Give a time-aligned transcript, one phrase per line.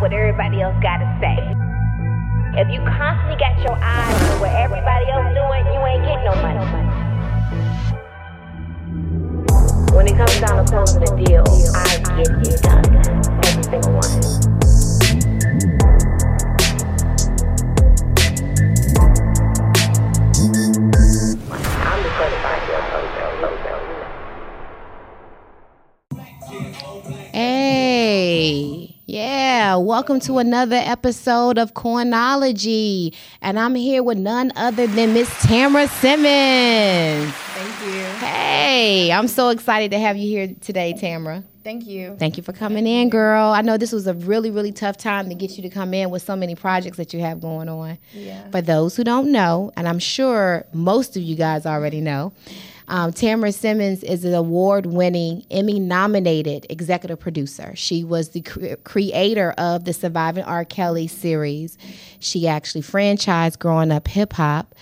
[0.00, 1.38] what everybody else got to say.
[2.60, 6.34] If you constantly got your eyes on what everybody else doing, you ain't getting no
[6.42, 6.58] money.
[9.94, 13.44] When it comes down to closing a deal, I get it done.
[13.44, 14.57] Every single one.
[29.80, 33.14] Welcome to another episode of Coinology.
[33.40, 37.32] And I'm here with none other than Miss Tamra Simmons.
[37.32, 38.02] Thank you.
[38.26, 41.44] Hey, I'm so excited to have you here today, Tamra.
[41.62, 42.16] Thank you.
[42.18, 43.50] Thank you for coming in, girl.
[43.50, 46.10] I know this was a really, really tough time to get you to come in
[46.10, 47.98] with so many projects that you have going on.
[48.12, 48.50] Yeah.
[48.50, 52.32] For those who don't know, and I'm sure most of you guys already know,
[52.88, 57.76] um, Tamra Simmons is an award winning, Emmy nominated executive producer.
[57.76, 60.64] She was the cre- creator of the Surviving R.
[60.64, 61.76] Kelly series.
[62.18, 64.74] She actually franchised Growing Up Hip Hop.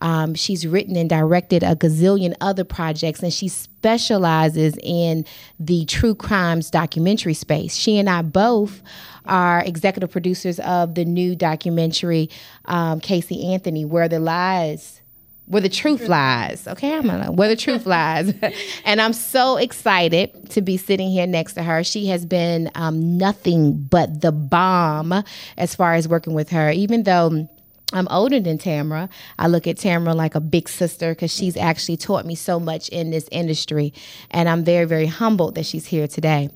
[0.00, 5.24] Um, she's written and directed a gazillion other projects, and she specializes in
[5.58, 7.74] the true crimes documentary space.
[7.74, 8.82] She and I both
[9.24, 12.28] are executive producers of the new documentary,
[12.66, 15.00] um, Casey Anthony, Where the Lies
[15.46, 16.66] where the truth lies.
[16.66, 18.32] Okay, I'm gonna where the truth lies,
[18.84, 21.84] and I'm so excited to be sitting here next to her.
[21.84, 25.24] She has been um, nothing but the bomb
[25.56, 27.48] as far as working with her, even though.
[27.92, 29.08] I'm older than Tamra.
[29.38, 32.88] I look at Tamra like a big sister because she's actually taught me so much
[32.88, 33.92] in this industry.
[34.32, 36.48] And I'm very, very humbled that she's here today.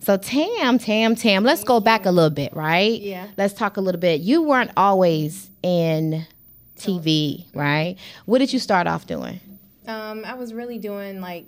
[0.00, 3.00] So, Tam, Tam, Tam, let's go back a little bit, right?
[3.00, 3.28] Yeah.
[3.38, 4.20] Let's talk a little bit.
[4.20, 6.26] You weren't always in
[6.84, 7.96] TV, right?
[8.26, 9.40] What did you start off doing?
[9.86, 11.46] Um, I was really doing like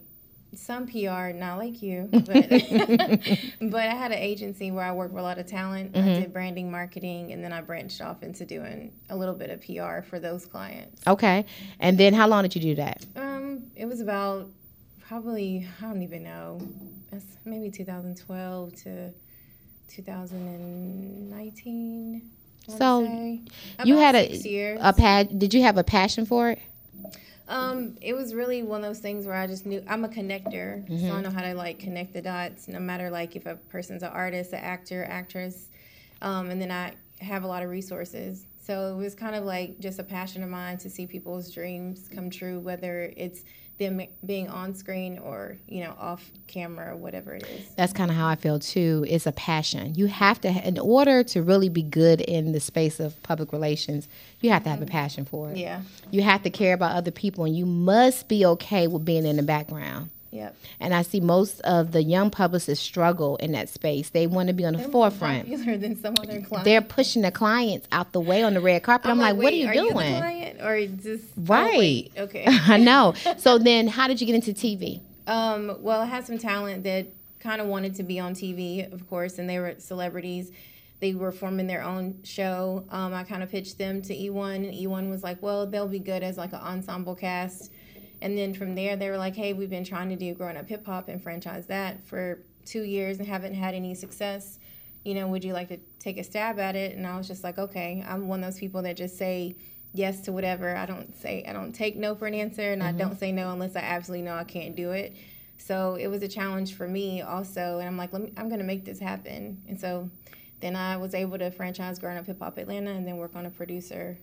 [0.55, 5.21] some PR, not like you, but but I had an agency where I worked with
[5.21, 5.97] a lot of talent.
[5.97, 9.61] I did branding, marketing, and then I branched off into doing a little bit of
[9.61, 11.03] PR for those clients.
[11.07, 11.45] Okay.
[11.81, 13.05] And then how long did you do that?
[13.17, 14.49] Um, it was about
[15.07, 16.61] probably I don't even know,
[17.11, 19.13] that's maybe 2012 to
[19.89, 22.31] 2019.
[22.69, 23.39] So,
[23.85, 24.81] you had a years.
[24.83, 26.59] a pad did you have a passion for it?
[27.49, 30.85] Um, it was really one of those things where I just knew I'm a connector,
[30.89, 32.67] so I know how to like connect the dots.
[32.67, 35.69] No matter like if a person's an artist, an actor, actress,
[36.23, 38.47] um, and then I have a lot of resources.
[38.59, 42.09] So it was kind of like just a passion of mine to see people's dreams
[42.13, 43.45] come true, whether it's
[43.79, 47.69] them being on screen or you know off camera or whatever it is.
[47.77, 49.05] That's kind of how I feel too.
[49.09, 49.95] It's a passion.
[49.95, 54.09] You have to, in order to really be good in the space of public relations,
[54.41, 54.93] you have to have a mm-hmm.
[54.93, 55.57] passion for it.
[55.57, 55.83] Yeah.
[56.11, 59.37] You have to care about other people, and you must be okay with being in
[59.37, 60.11] the background.
[60.31, 60.57] Yep.
[60.81, 64.11] And I see most of the young publicists struggle in that space.
[64.11, 65.49] They want to be on the forefront.
[65.49, 66.65] Popular than some other clients.
[66.65, 69.11] They're pushing their clients out the way on the red carpet.
[69.11, 69.87] I'm, like, what are you are doing?
[69.87, 71.79] You the client or just oh, Right.
[71.79, 72.45] wait, okay.
[72.49, 73.15] I know.
[73.39, 75.01] So then, how did you get into TV?
[75.27, 77.07] Um, well, I had some talent that
[77.39, 80.51] kind of wanted to be on TV, of course, and they were celebrities.
[81.01, 82.85] They were forming their own show.
[82.91, 85.99] Um, I kind of pitched them to eOne, and eOne was like, well, they'll be
[85.99, 87.71] good as like an ensemble cast.
[88.23, 90.69] And then from there, they were like, hey, we've been trying to do growing up
[90.69, 94.59] hip hop and franchise that for two years and haven't had any success.
[95.05, 96.97] You know, would you like to take a stab at it?
[96.97, 99.55] And I was just like, okay, I'm one of those people that just say
[99.93, 100.77] yes to whatever.
[100.77, 102.99] I don't say, I don't take no for an answer, and I mm-hmm.
[102.99, 105.17] don't say no unless I absolutely know I can't do it.
[105.59, 108.65] So it was a challenge for me also, and I'm like, Let me, I'm gonna
[108.65, 109.63] make this happen.
[109.69, 110.11] And so
[110.67, 113.47] then I was able to franchise Growing Up Hip Hop Atlanta, and then work on
[113.47, 114.19] a producer.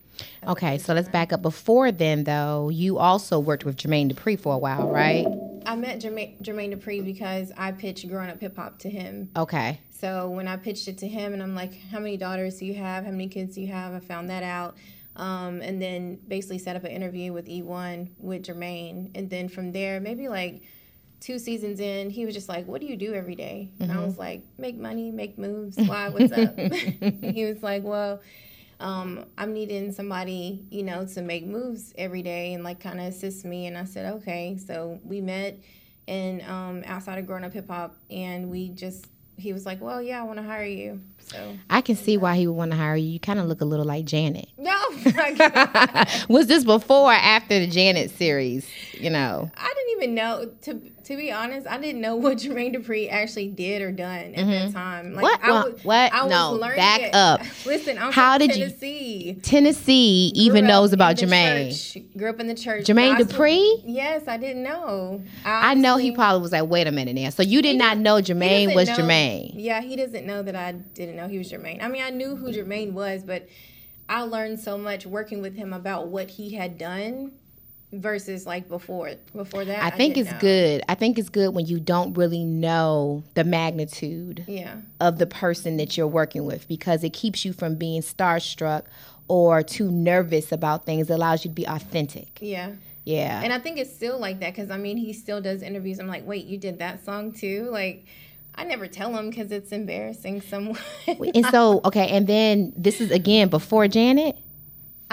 [0.46, 1.42] Okay, so let's back up.
[1.42, 5.26] Before then, though, you also worked with Jermaine Dupri for a while, right?
[5.66, 9.30] I met Jermaine, Jermaine Dupri because I pitched Growing Up Hip Hop to him.
[9.38, 9.80] Okay.
[9.90, 12.74] So when I pitched it to him, and I'm like, "How many daughters do you
[12.74, 13.06] have?
[13.06, 14.76] How many kids do you have?" I found that out,
[15.16, 19.72] um, and then basically set up an interview with eOne with Jermaine, and then from
[19.72, 20.64] there, maybe like
[21.24, 24.04] two seasons in, he was just like, "What do you do every day?" And I
[24.04, 25.78] was like, "Make money, make moves.
[25.78, 26.10] Why?
[26.10, 26.58] What's up?"
[27.22, 28.22] he was like, "Well."
[28.80, 33.06] Um, I'm needing somebody, you know, to make moves every day and like kind of
[33.06, 33.68] assist me.
[33.68, 34.58] And I said, okay.
[34.58, 35.58] So we met
[36.08, 40.02] and um, outside of growing up hip hop, and we just he was like, well,
[40.02, 41.02] yeah, I want to hire you.
[41.18, 43.08] So I can see why he would want to hire you.
[43.08, 44.48] You kind of look a little like Janet.
[44.58, 44.74] no,
[46.30, 48.68] Was this before or after the Janet series?
[48.94, 49.50] You know.
[49.58, 50.52] I didn't even know.
[50.64, 54.46] To To be honest, I didn't know what Jermaine Dupri actually did or done at
[54.48, 55.14] that time.
[55.14, 55.24] Like, Mm-hmm.
[55.24, 55.44] What?
[55.44, 56.14] I was, what?
[56.14, 57.14] I was No, learning back it.
[57.14, 57.42] up.
[57.66, 59.38] Listen, I'm How from did you- Tennessee.
[59.42, 61.94] Tennessee even knows about Jermaine.
[61.94, 62.04] church.
[62.18, 62.86] Grew up in the church.
[62.86, 63.82] Jermaine Dupri?
[63.86, 65.22] Yes, I didn't know.
[65.46, 67.30] I know he probably was like, wait a minute now.
[67.30, 69.54] So you did not know Jermaine was know- Jermaine.
[69.56, 71.84] Yeah, he doesn't know that I didn't know he was Jermaine.
[71.84, 73.48] I mean, I knew who Jermaine was, but
[74.08, 77.32] I learned so much working with him about what he had done
[77.94, 79.84] versus like before before that.
[79.84, 80.40] I think it's know.
[80.40, 80.84] good.
[80.90, 84.78] I think it's good when you don't really know the magnitude Yeah.
[85.00, 88.84] of the person that you're working with because it keeps you from being starstruck
[89.28, 91.10] or too nervous about things.
[91.10, 92.40] It allows you to be authentic.
[92.42, 92.72] Yeah.
[93.06, 93.42] Yeah.
[93.44, 96.00] And I think it's still like that because I mean, he still does interviews.
[96.00, 97.70] I'm like, wait, you did that song too?
[97.70, 98.06] Like,
[98.56, 100.78] I never tell him because it's embarrassing someone.
[101.08, 104.38] and so, okay, and then this is again before Janet.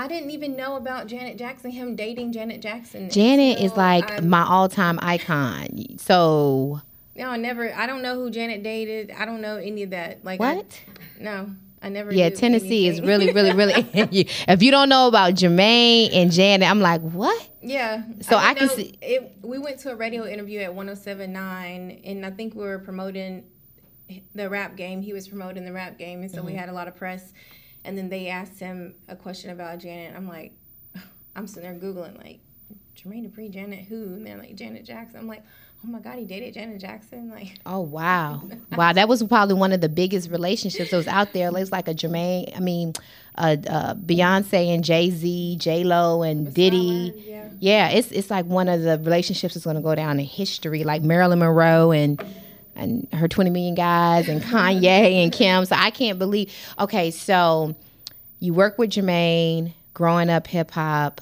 [0.01, 3.11] I didn't even know about Janet Jackson, him dating Janet Jackson.
[3.11, 5.99] Janet is like I'm- my all-time icon.
[5.99, 6.81] So,
[7.17, 7.71] No, I never.
[7.75, 9.11] I don't know who Janet dated.
[9.11, 10.25] I don't know any of that.
[10.25, 10.81] Like I- what?
[11.21, 11.51] no,
[11.83, 12.15] I never.
[12.15, 13.75] Yeah, Tennessee is really, really, really.
[14.49, 17.51] if you don't know about Jermaine and Janet, I'm like, what?
[17.61, 18.03] yeah.
[18.23, 19.33] So I didn't can know- see- it.
[19.43, 23.45] We went to a radio interview at 107.9, and I think we were promoting
[24.35, 25.03] the rap game.
[25.03, 26.47] He was promoting the rap game, and so Mm-hmm.
[26.47, 27.35] we had a lot of press.
[27.85, 30.15] And then they asked him a question about Janet.
[30.17, 30.53] I'm like,
[31.37, 32.41] I'm sitting there googling like.
[32.97, 34.03] Jermaine Dupri, Janet who?
[34.05, 35.21] And they're like Janet Jackson.
[35.21, 35.43] I'm like,
[35.85, 37.31] oh my god, he dated Janet Jackson.
[37.31, 38.43] Like, Oh wow,
[38.77, 38.93] wow!
[38.93, 41.49] That was probably one of the biggest relationships that was out there.
[41.49, 42.93] It was like a Jermaine, I mean,
[43.37, 47.15] uh, uh, Beyonce and Jay Z, J Lo and Diddy.
[47.27, 47.49] yeah.
[47.59, 50.85] Yeah, it's it's like one of the relationships that's going to go down in history,
[50.85, 52.23] like Marilyn Monroe and
[52.81, 55.65] and her twenty million guys and Kanye and Kim.
[55.67, 56.53] So I can't believe.
[56.79, 57.75] Okay, so
[58.41, 61.21] you work with Jermaine, growing up hip hop,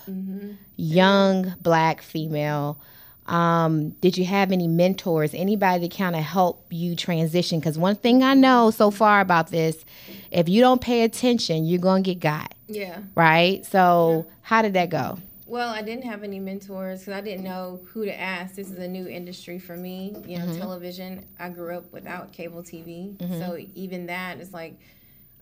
[0.77, 2.79] young black female.
[3.27, 7.59] Um, did you have any mentors, anybody to kind of help you transition?
[7.61, 9.85] Because one thing I know so far about this,
[10.31, 13.01] if you don't pay attention, you're gonna get got, Yeah.
[13.15, 13.67] right?
[13.67, 15.19] So how did that go?
[15.49, 18.55] Well, I didn't have any mentors because I didn't know who to ask.
[18.55, 20.15] This is a new industry for me.
[20.27, 20.59] You know, Mm-hmm.
[20.59, 21.25] television.
[21.39, 24.79] I grew up without cable TV, so even that is like,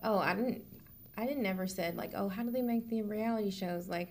[0.03, 0.63] oh, I didn't,
[1.17, 3.89] I didn't never said like, oh, how do they make the reality shows?
[3.89, 4.09] Like,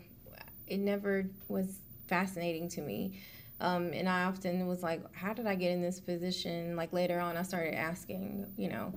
[0.67, 3.19] it never was fascinating to me.
[3.59, 6.77] Um, and I often was like, how did I get in this position?
[6.77, 8.93] Like later on, I started asking, you know,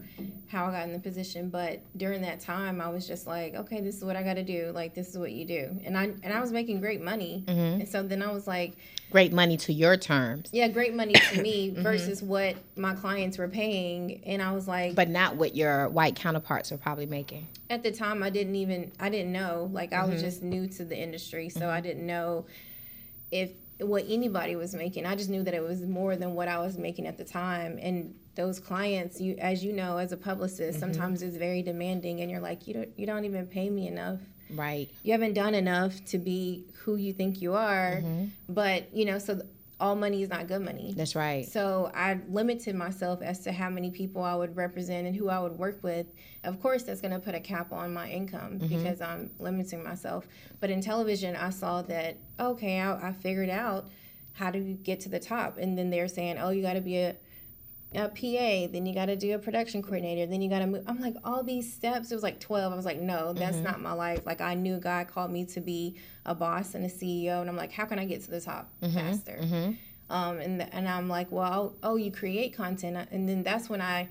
[0.47, 1.49] how I got in the position.
[1.49, 4.43] But during that time, I was just like, okay, this is what I got to
[4.43, 4.71] do.
[4.75, 5.79] Like this is what you do.
[5.85, 7.45] And I and I was making great money.
[7.47, 7.81] Mm-hmm.
[7.81, 8.73] And so then I was like,
[9.11, 12.29] Great money to your terms, yeah, great money to me versus mm-hmm.
[12.29, 14.21] what my clients were paying.
[14.25, 17.47] And I was like, but not what your white counterparts are probably making.
[17.69, 20.23] at the time I didn't even I didn't know like I was mm-hmm.
[20.25, 22.45] just new to the industry so I didn't know
[23.31, 25.05] if what anybody was making.
[25.05, 27.79] I just knew that it was more than what I was making at the time.
[27.81, 30.93] And those clients you as you know as a publicist mm-hmm.
[30.93, 34.19] sometimes it's very demanding and you're like you don't you don't even pay me enough.
[34.51, 34.89] Right.
[35.03, 37.97] you haven't done enough to be who you think you are.
[37.97, 38.25] Mm-hmm.
[38.47, 39.41] But you know so
[39.79, 41.47] all money is not good money That's right.
[41.47, 45.39] so I limited myself as to how many people I would represent and who I
[45.39, 46.07] would work with.
[46.43, 48.67] Of course, that's going to put a cap on my income mm-hmm.
[48.67, 50.27] because I'm limiting myself.
[50.59, 53.89] But in television, I saw that, okay, I, I figured out
[54.33, 55.57] how to get to the top.
[55.57, 57.15] And then they're saying, oh, you got to be a,
[57.95, 60.83] a PA, then you got to do a production coordinator, then you got to move.
[60.85, 62.71] I'm like, all these steps, it was like 12.
[62.71, 63.65] I was like, no, that's mm-hmm.
[63.65, 64.21] not my life.
[64.25, 65.95] Like, I knew God called me to be
[66.25, 67.41] a boss and a CEO.
[67.41, 69.39] And I'm like, how can I get to the top mm-hmm, faster?
[69.41, 69.71] Mm-hmm.
[70.09, 73.69] Um, and and I'm like, well, oh, oh you create content, uh, and then that's
[73.69, 74.09] when I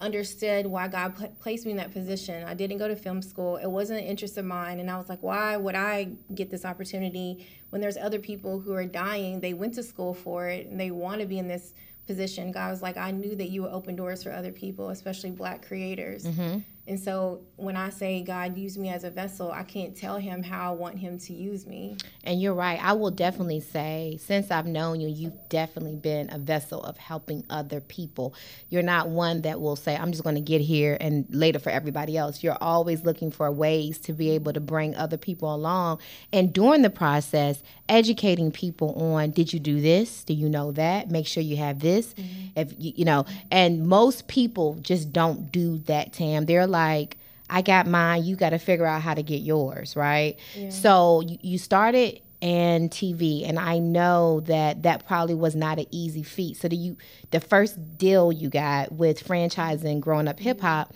[0.00, 2.44] understood why God put, placed me in that position.
[2.44, 5.08] I didn't go to film school; it wasn't an interest of mine, and I was
[5.08, 9.38] like, why would I get this opportunity when there's other people who are dying?
[9.38, 11.72] They went to school for it, and they want to be in this
[12.08, 12.50] position.
[12.50, 15.64] God was like, I knew that you would open doors for other people, especially Black
[15.64, 16.24] creators.
[16.24, 16.58] Mm-hmm.
[16.88, 20.42] And so when I say God used me as a vessel, I can't tell him
[20.42, 21.98] how I want him to use me.
[22.24, 22.82] And you're right.
[22.82, 27.44] I will definitely say, since I've known you, you've definitely been a vessel of helping
[27.50, 28.34] other people.
[28.70, 31.68] You're not one that will say, I'm just going to get here and later for
[31.68, 32.42] everybody else.
[32.42, 36.00] You're always looking for ways to be able to bring other people along.
[36.32, 40.24] And during the process, educating people on did you do this?
[40.24, 41.10] Do you know that?
[41.10, 42.14] Make sure you have this.
[42.14, 42.46] Mm-hmm.
[42.56, 46.46] If you, you know, and most people just don't do that, Tam.
[46.46, 47.16] They're like,
[47.50, 48.24] I got mine.
[48.24, 50.36] You got to figure out how to get yours, right?
[50.70, 55.86] So you, you started and TV, and I know that that probably was not an
[55.90, 56.56] easy feat.
[56.56, 56.96] So do you,
[57.30, 60.94] the first deal you got with franchising, growing up hip hop,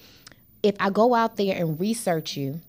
[0.63, 2.61] if I go out there and research you,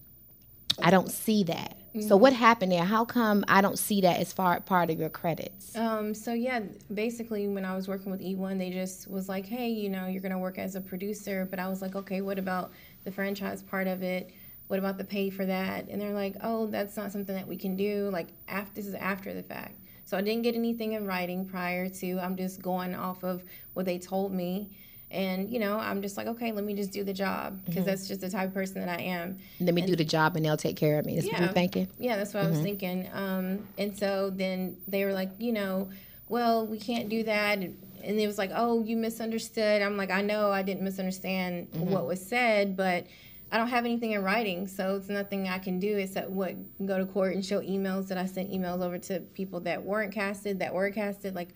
[0.81, 1.77] I don't see that.
[2.07, 2.83] So what happened there?
[2.83, 5.75] How come I don't see that as far part of your credits?
[5.75, 9.69] Um, so yeah, basically when I was working with eOne, they just was like, hey,
[9.69, 11.47] you know, you're gonna work as a producer.
[11.47, 12.71] But I was like, okay, what about
[13.03, 14.31] the franchise part of it?
[14.67, 15.87] What about the pay for that?
[15.89, 18.09] And they're like, oh, that's not something that we can do.
[18.11, 19.79] Like after this is after the fact.
[20.05, 22.19] So I didn't get anything in writing prior to.
[22.19, 23.43] I'm just going off of
[23.73, 24.69] what they told me.
[25.11, 28.07] And you know, I'm just like, okay, let me just do the job because that's
[28.07, 29.37] just the type of person that I am.
[29.59, 31.15] Let me do the job and they'll take care of me.
[31.15, 31.43] That's what Yeah.
[31.45, 31.87] you're thinking.
[31.99, 33.07] Yeah, that's what I was thinking.
[33.13, 35.89] Um, and so then they were like, you know,
[36.29, 37.59] well, we can't do that.
[38.03, 39.81] And it was like, oh, you misunderstood.
[39.81, 41.89] I'm like, I know I didn't misunderstand mm-hmm.
[41.89, 43.07] what was said, but
[43.51, 46.55] I don't have anything in writing, so it's nothing I can do except what
[46.85, 50.11] go to court and show emails that I sent emails over to people that weren't
[50.11, 51.35] casted, that were casted.
[51.35, 51.49] Like,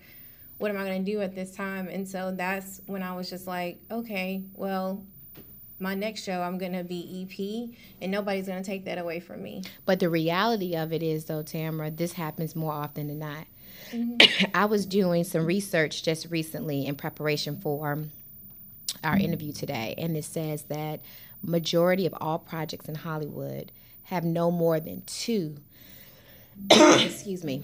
[0.60, 1.88] what am I going to do at this time?
[1.88, 5.04] And so that's when I was just like, okay, well,
[5.80, 9.20] my next show I'm going to be EP, and nobody's going to take that away
[9.20, 9.64] from me.
[9.86, 13.46] But the reality of it is, though, Tamra, this happens more often than not.
[14.54, 18.06] I was doing some research just recently in preparation for
[19.04, 21.02] our interview today, and it says that
[21.44, 23.72] majority of all projects in Hollywood
[24.04, 25.58] have no more than two.
[26.72, 27.62] excuse me.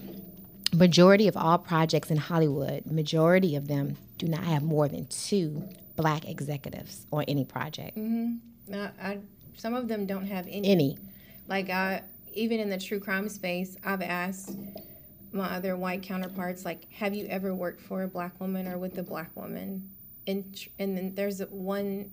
[0.72, 5.68] Majority of all projects in Hollywood, majority of them do not have more than two
[5.96, 7.96] black executives on any project.
[7.96, 8.36] Mm-hmm.
[8.68, 9.18] Now, I,
[9.56, 10.68] some of them don't have any.
[10.68, 10.98] Any.
[11.48, 12.02] Like I,
[12.32, 14.56] even in the true crime space, I've asked
[15.34, 18.96] my other white counterparts, like, have you ever worked for a black woman or with
[18.98, 19.90] a black woman?
[20.26, 22.10] And tr- and then there's one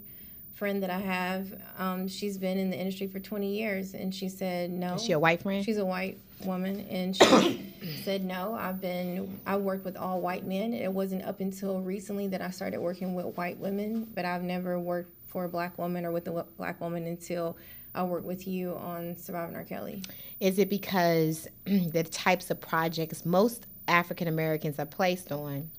[0.55, 1.53] friend that I have.
[1.77, 4.95] Um, she's been in the industry for 20 years, and she said no.
[4.95, 5.63] Is she a white friend?
[5.63, 7.73] She's a white woman, and she
[8.03, 10.73] said, "No, I've been I worked with all white men.
[10.73, 14.79] It wasn't up until recently that I started working with white women, but I've never
[14.79, 17.55] worked for a black woman or with a black woman until
[17.93, 19.63] I worked with you on Surviving R.
[19.63, 20.03] Kelly."
[20.39, 25.69] Is it because the types of projects most African Americans are placed on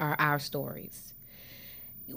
[0.00, 1.14] are our stories?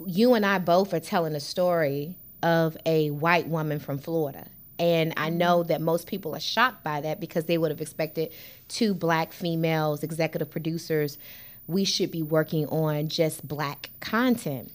[0.06, 4.48] You and I both are telling a story of a white woman from Florida.
[4.78, 5.68] And I know mm-hmm.
[5.68, 8.32] that most people are shocked by that because they would have expected
[8.68, 11.18] two black females, executive producers.
[11.66, 14.72] We should be working on just black content.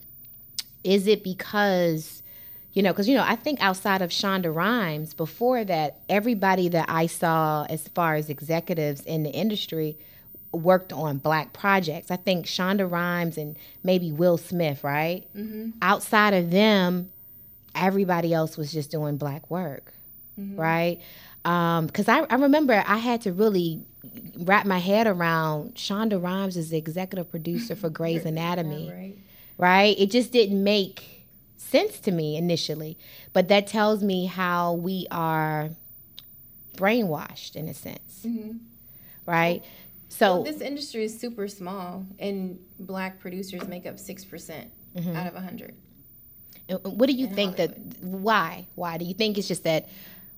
[0.82, 2.22] Is it because
[2.74, 6.86] you know, because you know, I think outside of Shonda Rhimes, before that, everybody that
[6.88, 9.96] I saw as far as executives in the industry
[10.52, 12.10] worked on black projects.
[12.10, 15.24] I think Shonda Rhimes and maybe Will Smith, right?
[15.36, 15.70] Mm-hmm.
[15.82, 17.10] Outside of them,
[17.74, 19.92] everybody else was just doing black work,
[20.36, 21.00] right?
[21.42, 23.82] Because I, I remember I had to really
[24.38, 29.16] wrap my head around Shonda Rhimes as the executive producer for Grey's Anatomy Right.
[29.58, 29.98] right?
[29.98, 31.13] It just didn't make
[31.74, 32.96] sense to me initially.
[33.32, 35.70] But that tells me how we are
[36.76, 38.58] brainwashed in a sense, mm-hmm.
[39.26, 39.62] right?
[40.08, 45.16] So, This industry is super small, and black producers make up six percent mm-hmm.
[45.16, 45.74] out of a hundred.
[46.68, 48.66] what do you think that, why?
[48.76, 48.96] Why?
[48.96, 49.88] Do you think it's just that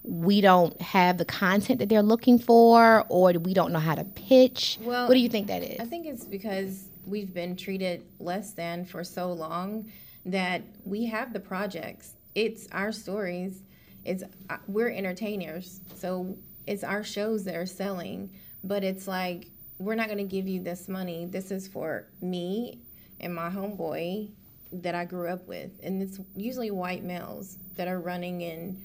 [0.02, 4.04] we don't have the content that they're looking for, or we don't know how to
[4.04, 4.78] pitch?
[4.80, 5.78] Well, what do you think that is?
[5.80, 9.90] I think it's because we've been treated less than for so long
[10.26, 12.14] that we have the projects.
[12.34, 13.62] It's our stories.
[14.04, 18.30] It's uh, we're entertainers, so it's our shows that are selling.
[18.62, 21.26] But it's like we're not going to give you this money.
[21.26, 22.80] This is for me
[23.20, 24.30] and my homeboy
[24.72, 28.84] that I grew up with, and it's usually white males that are running in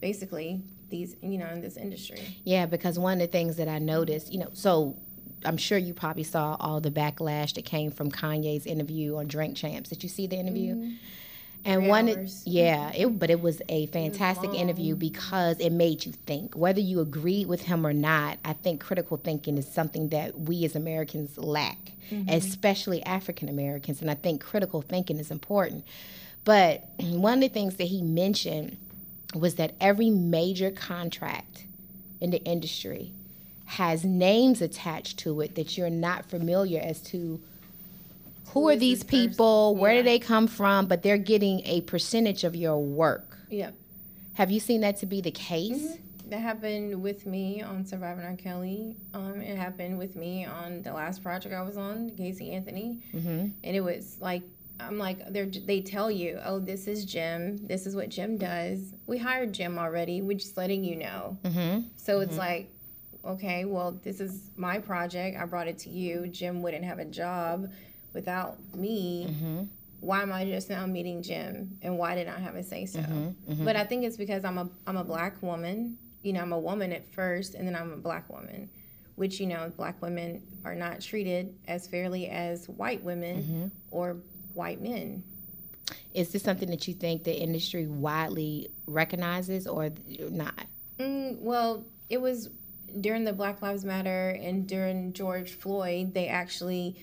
[0.00, 2.20] basically these you know in this industry.
[2.44, 4.96] Yeah, because one of the things that I noticed, you know, so
[5.44, 9.56] I'm sure you probably saw all the backlash that came from Kanye's interview on Drink
[9.56, 9.90] Champs.
[9.90, 10.74] Did you see the interview?
[10.74, 10.94] Mm-hmm.
[11.64, 12.42] And Three one, hours.
[12.46, 16.54] yeah, it, but it was a fantastic interview because it made you think.
[16.54, 20.64] Whether you agreed with him or not, I think critical thinking is something that we
[20.64, 22.28] as Americans lack, mm-hmm.
[22.28, 24.00] especially African Americans.
[24.00, 25.84] And I think critical thinking is important.
[26.44, 28.76] But one of the things that he mentioned
[29.34, 31.66] was that every major contract
[32.20, 33.12] in the industry
[33.68, 37.38] has names attached to it that you're not familiar as to
[38.48, 39.28] who, Who are these this person?
[39.30, 39.98] people, where Yeah.
[40.00, 43.36] do they come from, but they're getting a percentage of your work.
[43.50, 43.74] Yep.
[44.34, 45.98] Have you seen that to be the case?
[46.30, 48.36] That happened with me on Surviving R.
[48.36, 48.96] Kelly.
[49.12, 53.00] Um, it happened with me on the last project I was on, Casey Anthony.
[53.14, 53.28] Mm-hmm.
[53.64, 54.42] And it was like,
[54.80, 57.58] I'm like, they they tell you, oh, this is Jim.
[57.66, 58.94] This is what Jim does.
[59.06, 60.22] We hired Jim already.
[60.22, 61.36] We're just letting you know.
[61.44, 61.80] Mm-hmm.
[61.96, 62.70] So it's like,
[63.24, 65.36] okay, well, this is my project.
[65.40, 66.28] I brought it to you.
[66.28, 67.70] Jim wouldn't have a job
[68.12, 69.26] without me.
[69.30, 69.62] Mm-hmm.
[70.00, 71.76] Why am I just now meeting Jim?
[71.82, 73.00] And why did I have a say so?
[73.00, 73.64] Mm-hmm.
[73.64, 76.58] But I think it's because I'm a I'm a black woman you know, I'm a
[76.58, 78.68] woman at first, and then I'm a black woman,
[79.16, 84.16] which you know, black women are not treated as fairly as white women or
[84.54, 85.22] white men.
[86.12, 89.90] Is this something that you think the industry widely recognizes or
[90.30, 90.66] not?
[90.98, 92.50] Mm, well, it was
[93.00, 96.96] during the Black Lives Matter and during George Floyd, they actually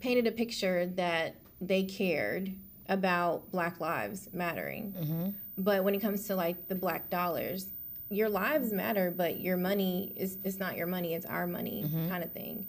[0.00, 2.52] painted a picture that they cared
[2.88, 4.94] about Black lives mattering.
[4.96, 5.28] Mm-hmm.
[5.58, 7.68] But when it comes to like the black dollars,
[8.08, 12.08] your lives matter, but your money is it's not your money, it's our money mm-hmm.
[12.08, 12.66] kind of thing.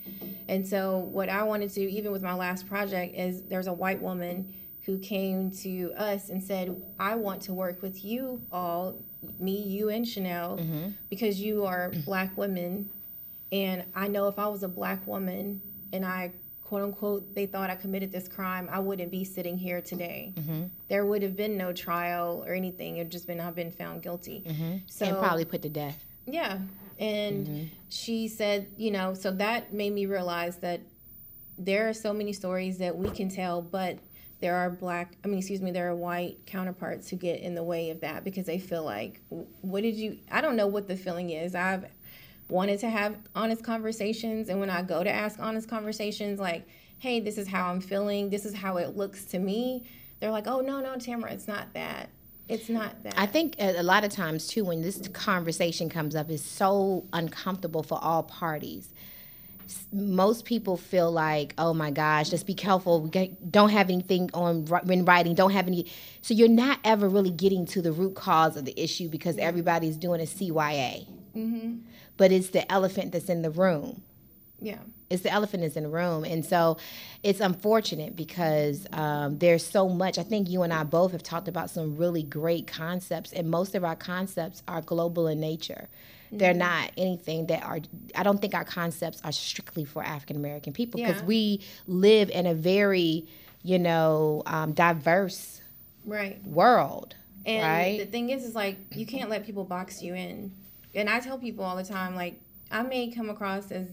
[0.47, 4.01] And so what I wanted to, even with my last project, is there's a white
[4.01, 9.03] woman who came to us and said, I want to work with you all,
[9.39, 10.89] me, you, and Chanel, mm-hmm.
[11.09, 12.89] because you are black women.
[13.51, 15.61] And I know if I was a black woman
[15.93, 16.31] and I,
[16.63, 20.33] quote unquote, they thought I committed this crime, I wouldn't be sitting here today.
[20.35, 20.63] Mm-hmm.
[20.89, 22.97] There would have been no trial or anything.
[22.97, 24.43] It would just been I've been found guilty.
[24.45, 24.77] Mm-hmm.
[24.87, 26.03] So and probably put to death.
[26.25, 26.59] yeah.
[26.99, 30.81] And she said, you know, so that made me realize that
[31.57, 33.97] there are so many stories that we can tell, but
[34.39, 37.63] there are black, I mean, excuse me, there are white counterparts who get in the
[37.63, 39.21] way of that because they feel like,
[39.61, 41.55] what did you, I don't know what the feeling is.
[41.55, 41.85] I've
[42.49, 44.49] wanted to have honest conversations.
[44.49, 46.67] And when I go to ask honest conversations, like,
[46.99, 49.87] hey, this is how I'm feeling, this is how it looks to me,
[50.19, 52.09] they're like, oh, no, no, Tamra, it's not that.
[52.49, 53.13] It's not that.
[53.17, 57.83] I think a lot of times too, when this conversation comes up, it's so uncomfortable
[57.83, 58.93] for all parties.
[59.91, 63.01] Most people feel like, oh my gosh, just be careful.
[63.01, 65.35] We don't have anything on in writing.
[65.35, 65.89] Don't have any.
[66.21, 69.97] So you're not ever really getting to the root cause of the issue because everybody's
[69.97, 71.07] doing a CYA.
[72.17, 74.01] But it's the elephant that's in the room
[74.61, 74.79] yeah.
[75.09, 76.77] it's the elephant is in the room and so
[77.23, 81.47] it's unfortunate because um, there's so much i think you and i both have talked
[81.47, 85.87] about some really great concepts and most of our concepts are global in nature
[86.31, 87.79] they're not anything that are
[88.15, 91.25] i don't think our concepts are strictly for african american people because Yeah.
[91.27, 93.25] we live in a very
[93.63, 95.61] you know um, diverse
[96.05, 96.41] Right.
[96.45, 97.15] world
[97.45, 100.51] And right the thing is, is like you can't let people box you in.
[100.95, 102.39] And I tell people all the time, like
[102.71, 103.87] I may come across as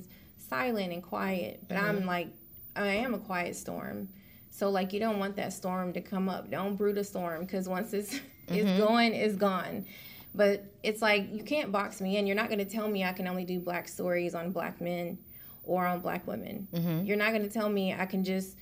[0.48, 1.86] silent and quiet, but Mm-hmm.
[1.86, 2.28] I'm like
[2.76, 4.08] I am a quiet storm.
[4.50, 6.50] So like you don't want that storm to come up.
[6.50, 8.14] Don't brew the storm because once it's
[8.48, 8.54] Mm-hmm.
[8.56, 9.86] it's going, it's gone.
[10.34, 12.26] But it's like you can't box me in.
[12.26, 15.18] You're not going to tell me I can only do black stories on black men
[15.62, 16.66] or on black women.
[16.72, 17.06] Mm-hmm.
[17.06, 18.56] You're not going to tell me I can just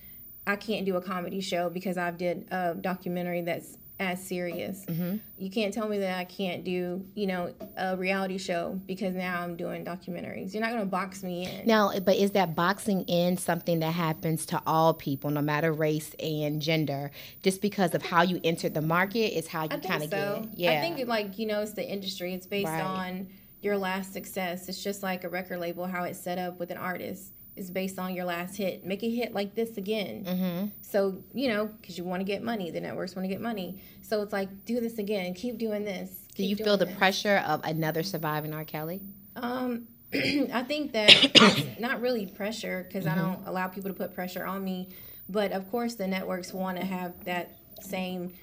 [0.45, 4.85] I can't do a comedy show because I've did a documentary that's as serious.
[4.85, 5.17] Mm-hmm.
[5.37, 9.41] You can't tell me that I can't do, you know, a reality show because now
[9.41, 10.53] I'm doing documentaries.
[10.53, 11.67] You're not going to box me in.
[11.67, 16.13] Now, but is that boxing in something that happens to all people, no matter race
[16.19, 17.11] and gender,
[17.41, 19.37] just because of how you entered the market?
[19.37, 20.09] Is how you kind of so.
[20.09, 20.49] get it?
[20.55, 20.71] Yeah.
[20.73, 22.33] I think it, like you know, it's the industry.
[22.33, 22.81] It's based Right.
[22.81, 23.27] on
[23.61, 24.69] your last success.
[24.69, 27.32] It's just like a record label, how it's set up with an artist.
[27.55, 28.85] It's based on your last hit.
[28.85, 30.25] Make a hit like this again.
[30.25, 30.67] Mm-hmm.
[30.81, 33.79] So you know, because you want to get money, the networks want to get money.
[34.01, 35.33] So it's like, do this again.
[35.33, 36.11] Keep doing this.
[36.35, 36.95] Do you feel the this.
[36.97, 38.63] pressure of another surviving R.
[38.65, 39.01] Kelly?
[39.35, 44.45] Um, I think that not really pressure because I don't allow people to put pressure
[44.45, 44.89] on me.
[45.29, 48.33] But of course, the networks want to have that same,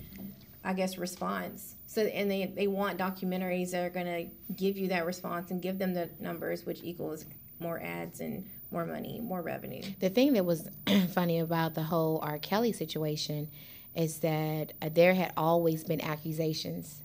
[0.65, 1.75] I guess, response.
[1.87, 5.61] So and they they want documentaries that are going to give you that response and
[5.61, 7.27] give them the numbers, which equals
[7.59, 9.83] more ads and more money, more revenue.
[10.01, 10.69] The thing that was
[11.13, 12.39] funny about the whole R.
[12.39, 13.49] Kelly situation
[13.95, 17.03] is that uh, there had always been accusations,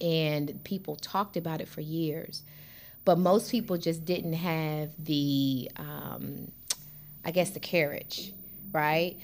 [0.00, 2.42] and people talked about it for years,
[3.04, 6.50] but most people just didn't have the, um,
[7.24, 8.32] I guess, the courage,
[8.72, 9.16] right?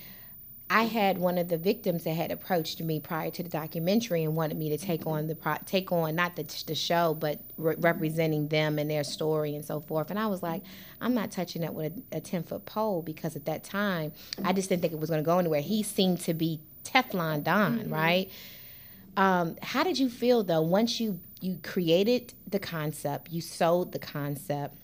[0.72, 4.36] I had one of the victims that had approached me prior to the documentary and
[4.36, 7.74] wanted me to take on the pro- take on not the, the show but re-
[7.76, 10.10] representing them and their story and so forth.
[10.10, 10.62] And I was like,
[11.00, 14.12] I'm not touching that with a, a ten foot pole because at that time
[14.44, 15.60] I just didn't think it was going to go anywhere.
[15.60, 18.30] He seemed to be Teflon Don, right?
[19.16, 23.98] Um, how did you feel though once you you created the concept, you sold the
[23.98, 24.76] concept?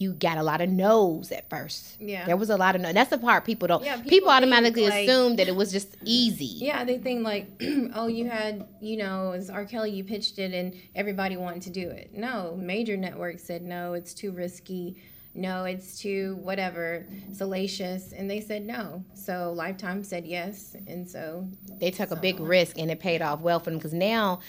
[0.00, 2.00] You got a lot of no's at first.
[2.00, 2.24] Yeah.
[2.24, 2.90] there was a lot of no.
[2.90, 3.84] That's the part people don't.
[3.84, 6.46] Yeah, people, people automatically like- assume that it was just easy.
[6.70, 7.48] Yeah, they think like,
[7.94, 9.66] oh, you had, you know, as R.
[9.66, 12.14] Kelly, you pitched it and everybody wanted to do it.
[12.14, 14.96] No, major networks said no, it's too risky.
[15.34, 18.12] No, it's too whatever, salacious.
[18.12, 19.04] And they said no.
[19.14, 20.74] So Lifetime said yes.
[20.86, 21.46] And so,
[21.78, 24.40] They took a big risk and it paid off well for them because now,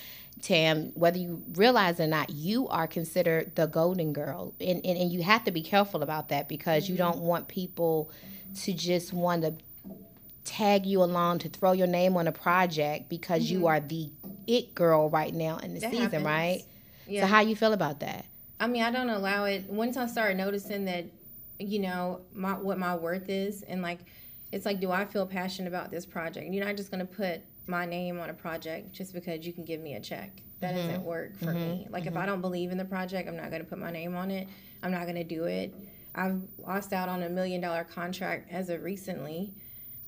[0.42, 4.54] Tam, whether you realize or not, you are considered the golden girl.
[4.60, 7.26] And, and, and you have to be careful about that because you don't mm-hmm.
[7.26, 8.12] want people
[8.64, 9.54] to just want to
[10.44, 13.68] tag you along to throw your name on a project because you mm-hmm.
[13.68, 14.10] are the
[14.48, 16.26] it girl right now in the That season, happens.
[16.26, 16.64] right?
[17.08, 17.22] Yeah.
[17.22, 18.26] So how you feel about that?
[18.60, 19.70] I mean, I don't allow it.
[19.70, 21.06] Once I start noticing that,
[21.60, 24.00] you know, my what my worth is, and like,
[24.52, 26.52] it's like, do I feel passionate about this project?
[26.52, 29.82] You're not just gonna put my name on a project just because you can give
[29.82, 30.44] me a check.
[30.60, 30.88] That mm-hmm.
[30.88, 31.84] doesn't work for me.
[31.86, 31.94] Mm-hmm.
[31.94, 32.28] Like, if I mm-hmm.
[32.28, 34.48] don't believe in the project, I'm not gonna put my name on it.
[34.84, 35.74] I'm not gonna do it.
[36.14, 39.54] I've lost out on a million dollar contract as of recently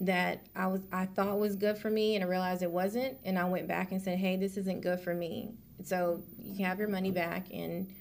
[0.02, 3.40] that I was I thought was good for me and I realized it wasn't and
[3.40, 6.80] I went back and said, "Hey, this isn't good for me." So, you can have
[6.80, 7.92] your money back and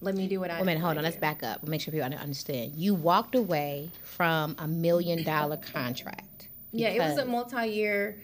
[0.00, 1.04] let me do what I Wait a minute, hold on.
[1.04, 1.66] Let's back up.
[1.66, 2.76] Make sure people understand.
[2.76, 6.48] You walked away from a million dollar contract.
[6.72, 8.20] Yeah, it was a multi-year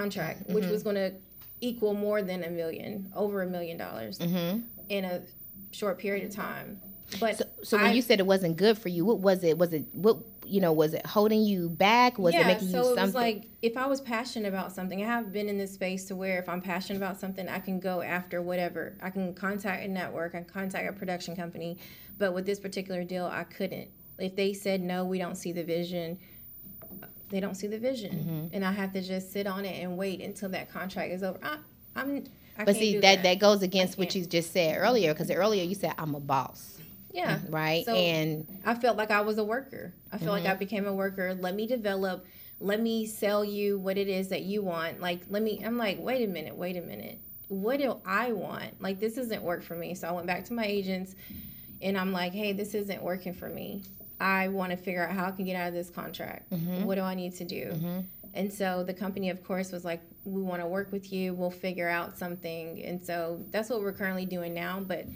[0.00, 0.72] contract, which Mm-hmm.
[0.72, 1.12] was going to
[1.60, 5.20] equal more than a million, over a million dollars in a
[5.72, 6.80] short period of time.
[7.18, 7.36] But Mm-hmm.
[7.38, 9.58] So, so when I- you said it wasn't good for you, what was it?
[9.58, 10.72] Was it what you know?
[10.72, 12.18] Was it holding you back?
[12.18, 14.72] Was yeah, it making you so you it was like if I was passionate about
[14.72, 17.58] something, I have been in this space to where if I'm passionate about something, I
[17.58, 18.96] can go after whatever.
[19.02, 21.78] I can contact a network, I can contact a production company,
[22.16, 23.88] but with this particular deal, I couldn't.
[24.18, 26.16] If they said no, we don't see the vision,
[27.30, 28.54] they don't see the vision, Mm-hmm.
[28.54, 31.38] and I have to just sit on it and wait until that contract is over.
[31.42, 31.56] I,
[31.96, 32.24] I'm.
[32.58, 35.14] I but see do that, that goes against what you just said earlier.
[35.14, 36.78] Because earlier you said I'm a boss,
[37.12, 37.84] yeah, right?
[37.86, 39.94] So- and I felt like I was a worker.
[40.12, 40.58] I feel like I Mm-hmm.
[40.58, 41.34] became a worker.
[41.34, 42.26] Let me develop.
[42.62, 45.00] Let me sell you what it is that you want.
[45.00, 45.62] Like, let me.
[45.64, 47.18] I'm like, wait a minute, wait a minute.
[47.48, 48.80] What do I want?
[48.82, 49.94] Like, this doesn't work for me.
[49.94, 51.14] So I went back to my agents,
[51.80, 53.82] and I'm like, hey, this isn't working for me.
[54.20, 56.50] I want to figure out how I can get out of this contract.
[56.50, 56.84] Mm-hmm.
[56.84, 58.04] What do I need to do?
[58.34, 61.34] And so the company, of course, was like, we want to work with you.
[61.34, 62.82] We'll figure out something.
[62.84, 64.80] And so that's what we're currently doing now.
[64.80, 65.06] But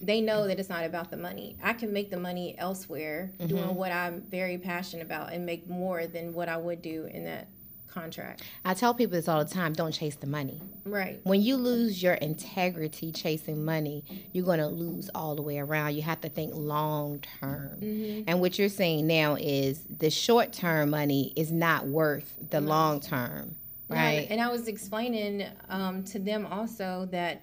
[0.00, 1.56] they know that it's not about the money.
[1.62, 6.06] I can make the money elsewhere doing what I'm very passionate about and make more
[6.06, 7.48] than what I would do in that
[7.94, 8.42] contract.
[8.64, 10.60] I tell people this all the time: don't chase the money.
[10.84, 11.20] Right.
[11.22, 15.94] When you lose your integrity chasing money, you're going to lose all the way around.
[15.94, 17.78] You have to think long term.
[17.80, 18.24] Mm-hmm.
[18.26, 23.00] And what you're saying now is the short term money is not worth the long
[23.00, 23.54] term,
[23.88, 24.26] right?
[24.28, 27.42] And I was explaining um, to them also that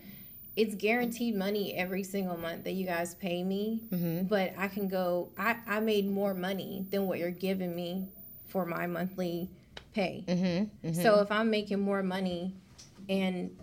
[0.58, 4.24] it's guaranteed money every single month that you guys pay me, Mm-hmm.
[4.28, 8.10] but I can go, I, I made more money than what you're giving me
[8.48, 9.50] for my monthly
[9.94, 10.24] pay.
[10.28, 10.94] Mm-hmm.
[10.94, 12.54] So if I'm making more money
[13.10, 13.56] and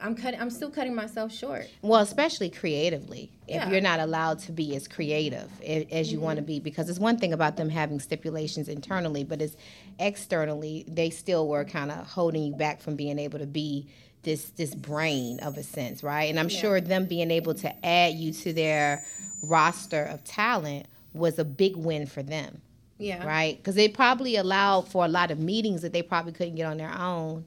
[0.00, 1.68] I'm cutting, I'm still cutting myself short.
[1.80, 6.42] Well, especially creatively, if you're not allowed to be as creative as you want to
[6.42, 9.56] be, because it's one thing about them having stipulations internally, but it's
[9.98, 13.88] externally they still were kind of holding you back from being able to be
[14.22, 16.28] this this brain of a sense, right?
[16.28, 16.60] And I'm Yeah.
[16.60, 19.02] sure them being able to add you to their
[19.42, 22.60] roster of talent was a big win for them,
[22.98, 23.26] Yeah.
[23.26, 23.56] right?
[23.56, 26.78] Because they probably allowed for a lot of meetings that they probably couldn't get on
[26.78, 27.44] their own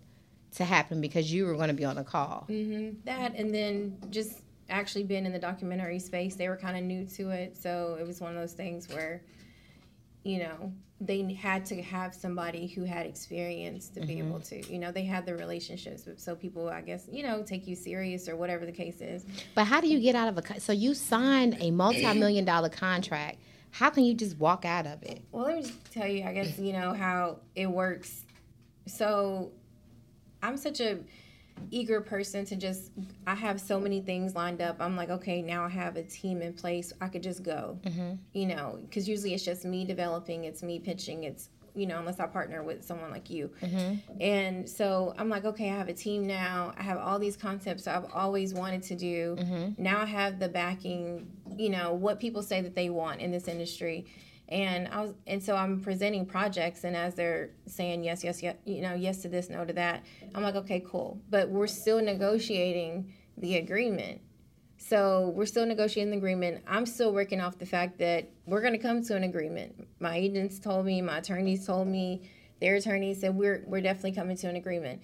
[0.56, 2.46] to happen because you were going to be on the call.
[2.50, 3.00] Mm-hmm.
[3.06, 7.06] That and then just actually being in the documentary space, they were kind of new
[7.06, 9.22] to it, so it was one of those things where,
[10.24, 14.78] you know, they had to have somebody who had experience to be able to, you
[14.78, 18.28] know, they had the relationships, with- so people, I guess, you know, take you serious
[18.28, 19.26] or whatever the case is.
[19.56, 23.38] But how do you get out of a so you signed a multi-million dollar contract?
[23.72, 25.24] How can you just walk out of it?
[25.32, 28.26] Well, let me just tell you, I guess, you know, how it works.
[28.88, 29.52] So
[30.42, 31.00] I'm such a
[31.72, 32.92] eager person to just
[33.28, 34.78] I have so many things lined up.
[34.80, 36.94] I'm like, okay, now I have a team in place.
[37.02, 37.78] I could just go.
[37.84, 38.14] Mm-hmm.
[38.34, 42.20] You know, cuz usually it's just me developing, it's me pitching, it's you know, unless
[42.20, 43.52] I partner with someone like you.
[43.62, 44.22] Mm-hmm.
[44.22, 46.74] And so I'm like, okay, I have a team now.
[46.78, 49.36] I have all these concepts I've always wanted to do.
[49.40, 49.82] Mm-hmm.
[49.82, 51.28] Now I have the backing,
[51.58, 54.06] you know, what people say that they want in this industry.
[54.50, 58.56] And I was, and so I'm presenting projects, and as they're saying yes, yes, yes,
[58.66, 60.04] you know, yes to this, no to that,
[60.34, 61.22] I'm like, okay, cool.
[61.30, 64.22] But we're still negotiating the agreement.
[64.82, 66.64] So we're still negotiating the agreement.
[66.66, 69.88] I'm still working off the fact that we're going to come to an agreement.
[70.00, 72.22] My agents told me, my attorneys told me,
[72.62, 75.02] their attorneys said we're we're definitely coming to an agreement.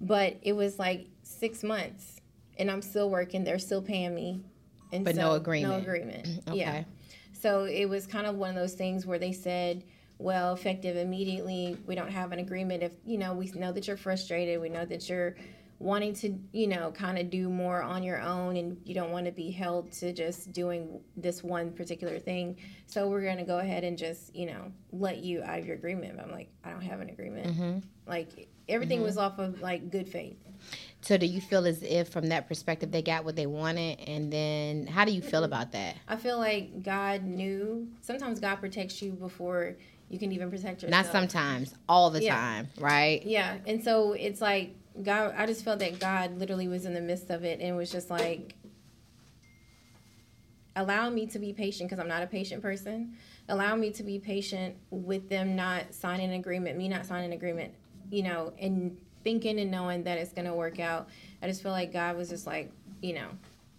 [0.00, 2.20] But it was like six months,
[2.56, 3.42] and I'm still working.
[3.42, 4.44] They're still paying me,
[4.92, 5.72] and But no agreement.
[5.72, 6.28] No agreement.
[6.48, 6.58] Okay.
[6.58, 6.84] Yeah.
[7.32, 9.84] So it was kind of one of those things where they said,
[10.18, 12.82] well, effective immediately, we don't have an agreement.
[12.82, 15.36] If, you know, we know that you're frustrated, we know that you're
[15.78, 19.26] wanting to, you know, kind of do more on your own and you don't want
[19.26, 22.56] to be held to just doing this one particular thing.
[22.86, 25.76] So we're going to go ahead and just, you know, let you out of your
[25.76, 26.16] agreement.
[26.16, 27.46] But I'm like, I don't have an agreement.
[27.48, 27.78] Mm-hmm.
[28.06, 29.24] Like everything was mm-hmm.
[29.24, 30.38] off of like good faith.
[31.02, 34.32] So do you feel as if from that perspective they got what they wanted and
[34.32, 35.96] then how do you feel about that?
[36.08, 37.88] I feel like God knew.
[38.00, 39.76] Sometimes God protects you before
[40.08, 41.04] you can even protect yourself.
[41.04, 42.34] Not sometimes, all the Yeah.
[42.34, 43.24] time, right?
[43.26, 47.00] Yeah, and so it's like God, I just felt that God literally was in the
[47.00, 48.54] midst of it and was just like,
[50.74, 53.16] allow me to be patient because I'm not a patient person.
[53.48, 57.32] Allow me to be patient with them not signing an agreement, me not signing an
[57.32, 57.72] agreement,
[58.10, 61.08] you know, and thinking and knowing that it's going to work out.
[61.42, 63.28] I just feel like God was just like, you know,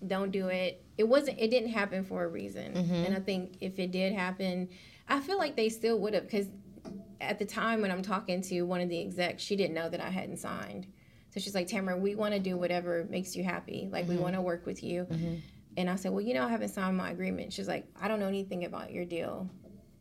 [0.06, 0.84] don't do it.
[0.97, 2.73] It wasn't, it didn't happen for a reason.
[2.73, 2.93] Mm-hmm.
[2.93, 4.69] And I think if it did happen,
[5.08, 6.47] I feel like they still would have, because
[7.21, 10.01] at the time when I'm talking to one of the execs, she didn't know that
[10.01, 10.88] I hadn't signed.
[11.38, 13.88] So she's like, Tamra, we want to do whatever makes you happy.
[13.91, 14.23] Like, we mm-hmm.
[14.23, 15.04] want to work with you.
[15.04, 15.36] Mm-hmm.
[15.78, 17.54] And I said, Well, you know, I haven't signed my agreement.
[17.54, 19.47] She's like, I don't know anything about your deal.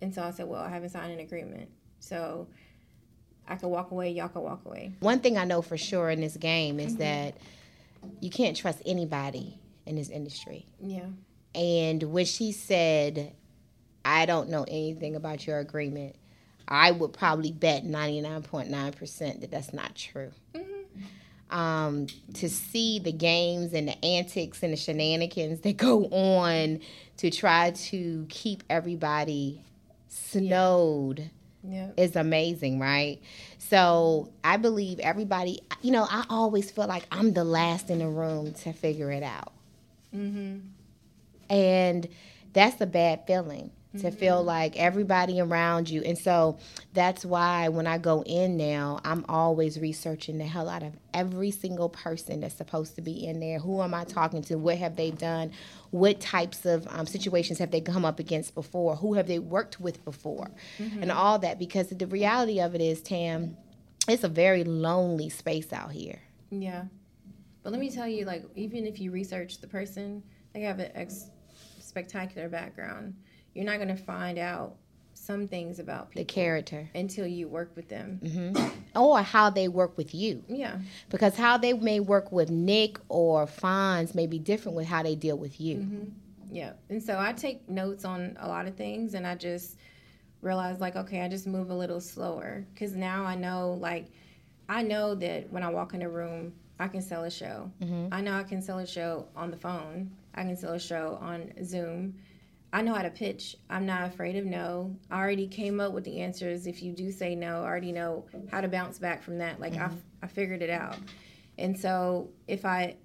[0.01, 1.69] And so I said, Well, I haven't signed an agreement.
[1.99, 2.49] So
[3.47, 4.95] I could walk away, y'all could walk away.
[5.01, 7.03] One thing I know for sure in this game is mm-hmm.
[7.03, 7.37] that
[8.23, 10.65] you can't trust anybody in this industry.
[10.81, 11.05] Yeah.
[11.55, 13.35] And when she said,
[14.07, 16.17] I don't know anything about your agreement,
[16.67, 20.33] I would probably bet 99.9% that that's not true.
[21.49, 26.81] Um, to see the games and the antics and the shenanigans that go on
[27.19, 29.63] to try to keep everybody
[30.09, 31.31] snowed
[31.63, 31.91] Yeah.
[31.97, 33.21] is amazing, right?
[33.59, 38.09] So I believe everybody, you know, I always feel like I'm the last in the
[38.09, 39.53] room to figure it out.
[40.15, 40.59] Mm-hmm.
[41.49, 42.09] And
[42.53, 46.03] that's a bad feeling to feel like everybody around you.
[46.03, 46.59] And so
[46.93, 51.51] that's why when I go in now, I'm always researching the hell out of every
[51.51, 53.59] single person that's supposed to be in there.
[53.59, 54.57] Who am I talking to?
[54.57, 55.53] What have they done?
[55.91, 58.97] What types of um, situations have they come up against before?
[58.97, 60.51] Who have they worked with before?
[60.79, 61.59] And all that.
[61.59, 63.57] Because the reality of it is, Tam,
[64.09, 66.21] it's a very lonely space out here.
[66.51, 66.85] Yeah.
[67.63, 70.93] But let me tell you, like, even if you research the person, they have an
[70.95, 71.31] ex-
[71.81, 73.15] spectacular background.
[73.57, 74.77] You're not going to find out
[75.15, 76.89] some things about The character.
[76.95, 78.21] until you work with them.
[78.23, 78.99] Mm-hmm.
[78.99, 80.45] Or how they work with you.
[80.47, 80.79] Yeah.
[81.09, 85.15] because how they may work with Nick or Fonz may be different with how they
[85.15, 85.79] deal with you.
[85.79, 86.05] Mm-hmm.
[86.55, 86.73] Yeah.
[86.91, 89.79] And so I take notes on a lot of things and I just
[90.43, 94.07] realize, like, okay, I just move a little slower because now I know, like,
[94.69, 97.71] I know that when I walk in a room, I can sell a show.
[97.83, 98.13] Mm-hmm.
[98.13, 101.19] I know I can sell a show on the phone, I can sell a show
[101.23, 102.15] on Zoom.
[102.73, 103.57] I know how to pitch.
[103.71, 104.97] I'm not afraid of no.
[105.11, 106.67] I already came up with the answers.
[106.67, 109.61] If you do say no, I already know how to bounce back from that.
[109.61, 109.97] Like I, mm-hmm.
[110.23, 110.97] I figured it out.
[111.59, 112.97] And so if I,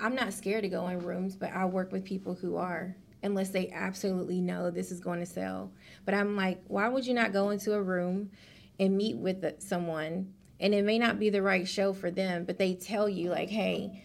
[0.00, 3.50] I'm not scared to go in rooms, but I work with people who are, unless
[3.50, 5.72] they absolutely know this is going to sell.
[6.04, 8.30] But I'm like, why would you not go into a room
[8.78, 12.58] and meet with someone, and it may not be the right show for them, but
[12.58, 14.02] they tell you like, hey,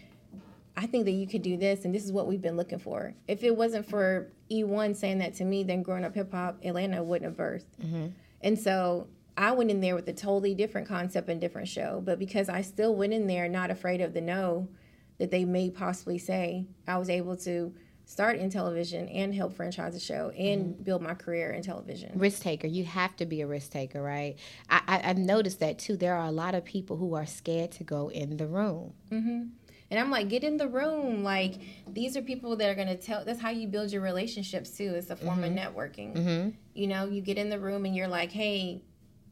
[0.78, 3.16] I think that you could do this, and this is what we've been looking for.
[3.28, 7.04] If it wasn't for eOne saying that to me, then growing up hip hop, Atlanta
[7.04, 7.66] wouldn't have birthed.
[7.84, 8.08] Mm-hmm.
[8.42, 12.02] And so I went in there with a totally different concept and different show.
[12.06, 14.70] But because I still went in there not afraid of the no
[15.18, 17.74] that they may possibly say, I was able to
[18.06, 20.84] start in television and help franchise a show and mm-hmm.
[20.84, 22.18] build my career in television.
[22.18, 24.38] Risk taker, you have to be a risk taker, right?
[24.70, 25.98] I, I, I've noticed that too.
[25.98, 28.94] There are a lot of people who are scared to go in the room.
[29.12, 29.44] Mm-hmm.
[29.90, 31.24] And I'm like, get in the room.
[31.24, 31.56] Like,
[31.88, 33.24] these are people that are going to tell.
[33.24, 34.94] That's how you build your relationships, too.
[34.96, 36.14] It's a form of networking.
[36.16, 36.50] Mm-hmm.
[36.74, 38.82] You know, you get in the room and you're like, hey,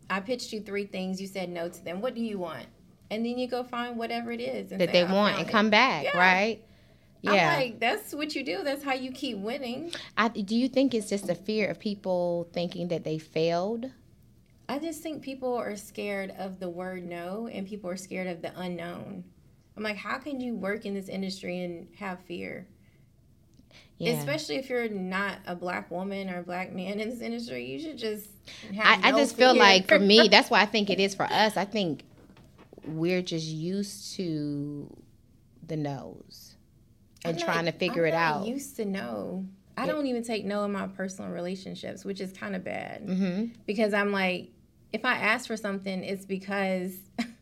[0.09, 1.19] I pitched you three things.
[1.19, 1.99] You said no to them.
[1.99, 2.67] What do you want?
[3.11, 5.51] And then you go find whatever it is and That say, they want and it."
[5.51, 6.17] come back, Yeah.
[6.17, 6.63] right?
[7.27, 8.63] I'm like, that's what you do.
[8.63, 9.91] That's how you keep winning.
[10.15, 13.89] I, do you think it's just a fear of people thinking that they failed?
[14.69, 18.41] I just think people are scared of the word no and people are scared of
[18.41, 19.23] the unknown.
[19.77, 22.67] I'm like, how can you work in this industry and have fear?
[23.97, 24.11] Yeah.
[24.11, 27.79] Especially if you're not a black woman or a black man in this industry, you
[27.79, 28.27] should just
[28.71, 31.15] I, have I no just feel like for me, that's why I think it is
[31.15, 31.55] for us.
[31.55, 32.03] I think
[32.85, 34.93] we're just used to
[35.65, 36.55] the no's
[37.23, 38.47] and trying to figure I'm it out.
[38.47, 39.45] Used to know.
[39.77, 43.45] I don't even take no in my personal relationships, which is kind of bad hmm
[43.65, 44.49] because I'm like,
[44.93, 46.93] if I ask for something, it's because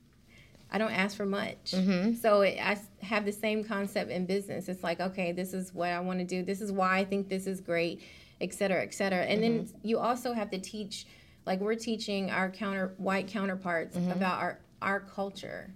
[0.73, 1.71] I don't ask for much.
[1.71, 4.67] hmm So I have the same concept in business.
[4.67, 6.41] It's like, okay, this is what I want to do.
[6.43, 8.01] This is why I think this is great,
[8.41, 9.19] et cetera, et cetera.
[9.23, 11.05] And then you also have to teach,
[11.45, 15.71] like we're teaching our counter white counterparts about our our culture.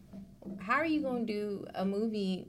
[0.60, 2.48] How are you going to do a movie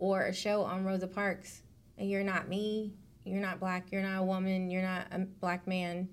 [0.00, 1.62] or a show on Rosa Parks
[1.98, 2.94] and you're not me?
[3.24, 3.92] You're not black.
[3.92, 4.70] You're not a woman.
[4.70, 6.08] You're not a black man.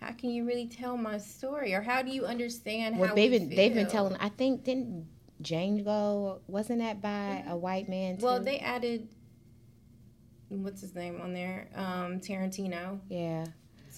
[0.00, 3.30] How can you really tell my story, or how do you understand Well, how they've
[3.30, 4.16] we been they've been telling.
[4.16, 5.06] I think didn't
[5.42, 8.18] Django wasn't that by a white man?
[8.18, 8.24] Too?
[8.24, 9.08] Well, they added
[10.48, 11.68] what's his name on there?
[11.74, 13.44] Um, Tarantino yeah.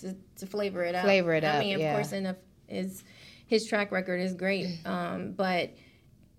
[0.00, 1.04] to, to flavor it up.
[1.04, 1.94] Flavor it I up, mean, of yeah.
[1.94, 3.04] course, and if his
[3.46, 5.74] his track record is great, um, but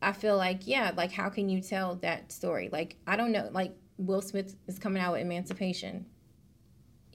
[0.01, 2.69] I feel like yeah, like how can you tell that story?
[2.71, 6.05] Like I don't know, like Will Smith is coming out with Emancipation.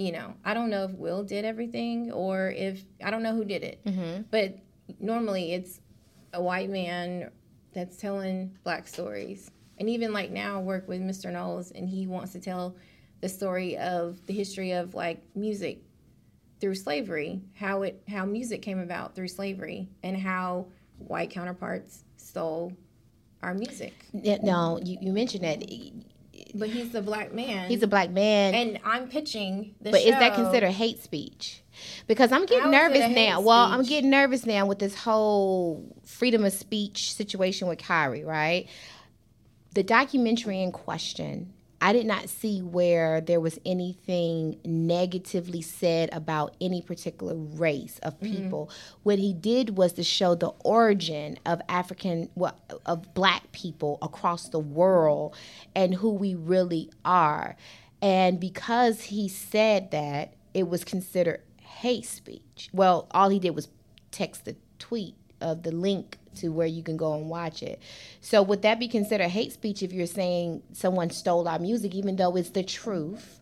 [0.03, 3.45] You know, I don't know if Will did everything or if I don't know who
[3.45, 4.23] did it, Mm-hmm.
[4.31, 4.59] but
[4.99, 5.81] normally it's
[6.33, 7.31] a white man
[7.73, 9.51] that's telling black stories.
[9.79, 11.33] And even like now, I work with Mr.
[11.33, 12.75] Knowles, and he wants to tell
[13.21, 15.79] the story of the history of like music
[16.61, 20.67] through slavery, how it how music came about through slavery, and how
[20.99, 22.73] white counterparts stole
[23.43, 23.95] our music.
[24.13, 25.63] Yeah, No, you, you mentioned that
[26.55, 27.71] But he's a black man.
[27.71, 30.09] he's a black man, and I'm pitching the but show.
[30.09, 31.63] is that considered hate speech?
[32.07, 33.41] Because I'm getting How is it nervous now.
[33.41, 38.69] Well, I'm getting nervous now with this whole freedom of speech situation with Kyrie, right?
[39.75, 41.53] The documentary in question,
[41.83, 48.19] I did not see where there was anything negatively said about any particular race of
[48.21, 48.37] Mm-hmm.
[48.37, 48.71] people.
[49.03, 54.49] What he did was to show the origin of African, well, of black people across
[54.49, 55.35] the world
[55.75, 57.57] and who we really are.
[58.01, 62.69] And because he said that, it was considered hate speech.
[62.73, 63.69] Well, all he did was
[64.13, 67.81] text the tweet of the link to where you can go and watch it.
[68.21, 72.17] So would that be considered hate speech if you're saying someone stole our music, even
[72.17, 73.41] though it's the truth?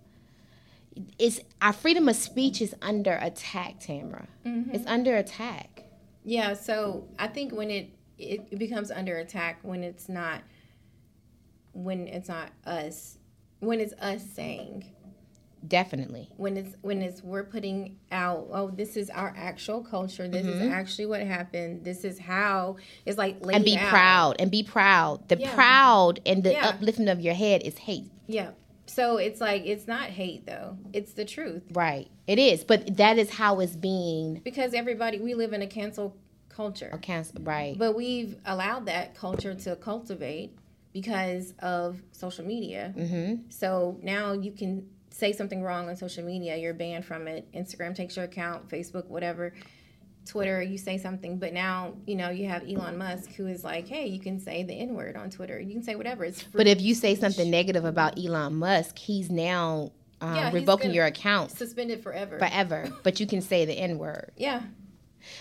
[1.19, 4.27] It's our freedom of speech is under attack, Tamra.
[4.45, 4.75] Mm-hmm.
[4.75, 5.85] It's under attack.
[6.25, 10.43] Yeah, so I think when it it becomes under attack when it's not
[11.73, 13.17] when it's not us
[13.61, 14.85] when it's us saying
[15.67, 16.29] Definitely.
[16.37, 20.61] when it's when it's we're putting out oh this is our actual culture this is
[20.73, 23.89] actually what happened this is how it's like And be out.
[23.91, 25.29] proud and be proud.
[25.29, 25.55] The Yeah.
[25.55, 26.69] proud and the Yeah.
[26.69, 28.11] uplifting of your head is hate.
[28.27, 28.51] yeah
[28.87, 32.09] so it's like it's not hate though it's the truth Right.
[32.27, 32.63] It is.
[32.65, 36.17] But that is how it's being because everybody we live in a cancel
[36.49, 37.77] culture cancer right.
[37.79, 40.57] But we've allowed that culture to cultivate
[40.93, 42.93] because of social media.
[42.97, 43.49] mm-hmm.
[43.49, 44.89] So now you can
[45.21, 47.47] say something wrong on social media, you're banned from it.
[47.53, 49.53] Instagram takes your account, Facebook, whatever.
[50.27, 53.89] Twitter, you say something, but now you know you have Elon Musk who is like,
[53.89, 55.59] "Hey, you can say the N word on Twitter.
[55.59, 56.59] You can say whatever." It's free.
[56.59, 61.07] But if you say something negative about Elon Musk, he's now um, Yeah, revoking your
[61.07, 62.39] account suspended forever.
[62.39, 62.91] forever.
[63.03, 64.33] but you can say the N word.
[64.37, 64.63] Yeah,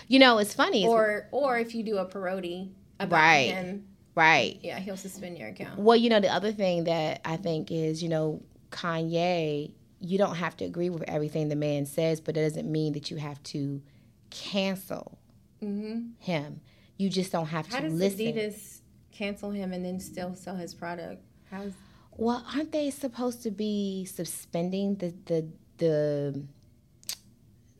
[0.08, 0.86] You know, it's funny.
[0.86, 3.50] Or or if you do a parody about Right.
[3.52, 4.58] him, right.
[4.62, 5.78] yeah, he'll suspend your account.
[5.78, 10.36] Well, you know, the other thing that I think is, you know, Kanye, you don't
[10.36, 13.42] have to agree with everything the man says, but it doesn't mean that you have
[13.44, 13.82] to
[14.30, 15.18] cancel
[15.60, 16.60] hmm him.
[16.96, 18.00] You just don't have How to does.
[18.00, 18.80] Adidas
[19.12, 21.22] cancel him and then still sell his product?
[21.50, 21.72] How's
[22.16, 26.42] Well, aren't they supposed to be suspending the the the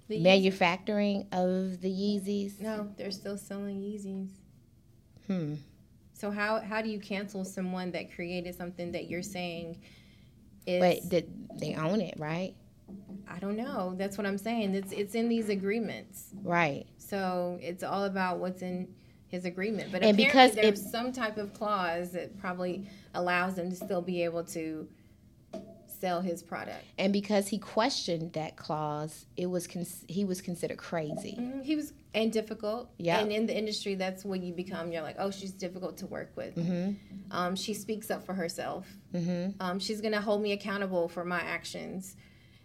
[0.09, 2.61] the manufacturing of the Yeezys?
[2.61, 4.29] No, they're still selling Yeezys.
[5.27, 5.55] Hmm.
[6.13, 9.81] So how how do you cancel someone that created something that you're saying
[10.67, 11.27] is But the,
[11.59, 12.55] they own it, right?
[13.29, 13.95] I don't know.
[13.97, 14.75] That's what I'm saying.
[14.75, 16.31] It's it's in these agreements.
[16.43, 16.87] Right.
[16.99, 18.89] So it's all about what's in
[19.29, 19.93] his agreement.
[19.93, 23.77] But And apparently because there's it- some type of clause that probably allows them to
[23.77, 24.89] still be able to
[26.01, 26.85] sell his product.
[26.99, 31.37] And because he questioned that clause, it was cons- he was considered crazy.
[31.39, 32.91] Mhm, He was and difficult.
[32.99, 33.21] Yeah.
[33.21, 34.91] And in the industry, that's what you become.
[34.91, 36.57] You're like, oh, she's difficult to work with.
[36.57, 36.97] Mhm.
[37.31, 38.87] Um, she speaks up for herself.
[39.15, 39.55] Mhm.
[39.61, 42.17] Um, she's gonna hold me accountable for my actions,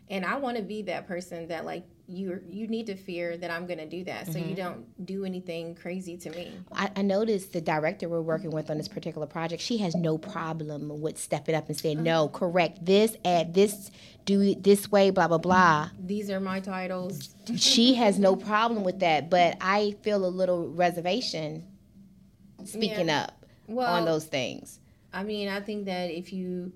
[0.09, 2.41] and I want to be that person that like you.
[2.49, 4.49] You need to fear that I'm gonna do that, so Mm-hmm.
[4.49, 6.59] you don't do anything crazy to me.
[6.71, 10.17] I, I noticed the director we're working with on this particular project, she has no
[10.17, 13.89] problem with stepping up and saying, no, correct this, add this,
[14.25, 15.89] do it this way, blah, blah, blah.
[15.99, 17.33] These are my titles.
[17.55, 21.63] she has no problem with that, but I feel a little reservation
[22.63, 23.23] speaking Yeah.
[23.23, 24.79] up Well, on those things.
[25.13, 26.73] I mean, I think that if you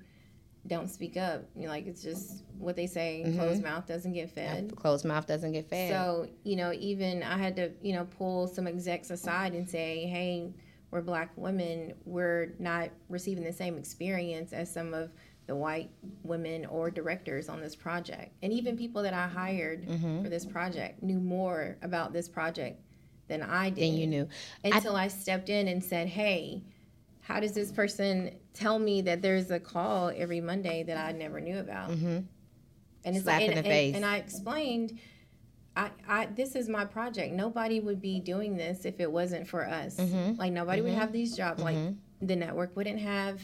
[0.68, 4.30] don't speak up, you know, like it's just what they say: closed mouth doesn't get
[4.30, 4.74] fed.
[4.76, 5.92] Closed mouth doesn't get fed.
[5.92, 10.06] So, you know, even I had to, you know, pull some execs aside and say,
[10.06, 10.54] hey,
[10.92, 11.94] we're black women.
[12.06, 15.12] We're not receiving the same experience as some of
[15.48, 15.90] the white
[16.24, 18.34] women or directors on this project.
[18.44, 20.24] And even people that I hired Mm-hmm.
[20.24, 22.82] for this project knew more about this project
[23.28, 23.84] than I did.
[23.84, 24.28] then you knew.
[24.64, 26.64] Until I, stepped in and said, hey,
[27.30, 31.40] how does this person tell me that there's a call every Monday that I never
[31.40, 31.92] knew about?
[31.92, 32.26] Mhm.
[33.06, 33.96] And it's Slap like, in and, the face.
[33.96, 34.98] and I explained,
[35.76, 37.34] I, I, this is my project.
[37.36, 39.98] Nobody would be doing this if it wasn't for us.
[39.98, 40.40] Mhm.
[40.40, 41.62] Like nobody would have these jobs.
[41.62, 41.98] Like Mhm.
[42.22, 43.40] the network wouldn't have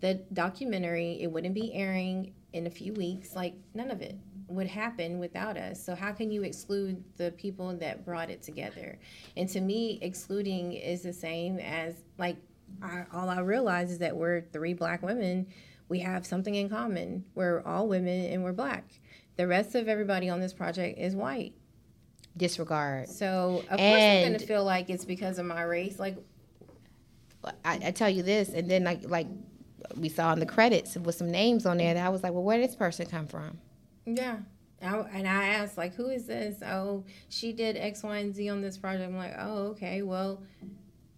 [0.00, 1.20] the documentary.
[1.20, 3.36] It wouldn't be airing in a few weeks.
[3.36, 4.16] Like none of it
[4.48, 5.84] would happen without us.
[5.84, 8.98] So how can you exclude the people that brought it together?
[9.36, 12.38] And to me, excluding is the same as like
[12.80, 15.48] I, all I realized is that we're three black women.
[15.88, 17.24] We have something in common.
[17.34, 18.84] We're all women and we're black.
[19.36, 21.54] The rest of everybody on this project is white.
[22.36, 23.08] Disregard.
[23.08, 25.98] So of course I'm gonna feel like it's because of my race.
[25.98, 26.16] Like
[27.64, 29.26] I, I tell you this, and then like like
[29.96, 32.42] we saw in the credits with some names on there that I was like, well,
[32.42, 33.58] where did this person come from?
[34.06, 34.38] Yeah.
[34.80, 36.60] I, and I asked, like, who is this?
[36.62, 39.08] Oh, she did X, Y, and Z on this project.
[39.08, 40.02] I'm like, oh, okay.
[40.02, 40.42] Well,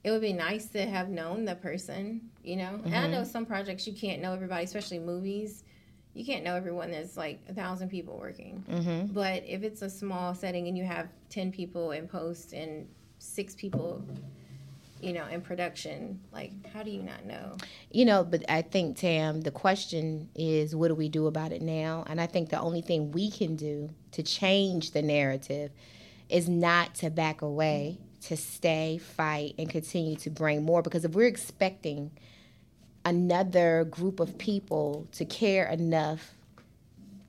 [0.04, 2.78] it would be nice to have known the person, you know?
[2.84, 5.64] And I know some projects you can't know everybody, especially movies.
[6.12, 6.90] You can't know everyone.
[6.90, 8.62] There's like a thousand people working.
[8.70, 9.12] Mm-hmm.
[9.14, 12.86] But if it's a small setting and you have 10 people in post and
[13.18, 14.04] six people,
[15.00, 17.56] you know, in production, like, how do you not know?
[17.90, 21.62] You know, but I think Tam, the question is, what do we do about it
[21.62, 22.04] now?
[22.08, 25.70] And I think the only thing we can do to change the narrative
[26.28, 30.82] is not to back away, to stay, fight, and continue to bring more.
[30.82, 32.10] Because if we're expecting
[33.04, 36.34] another group of people to care enough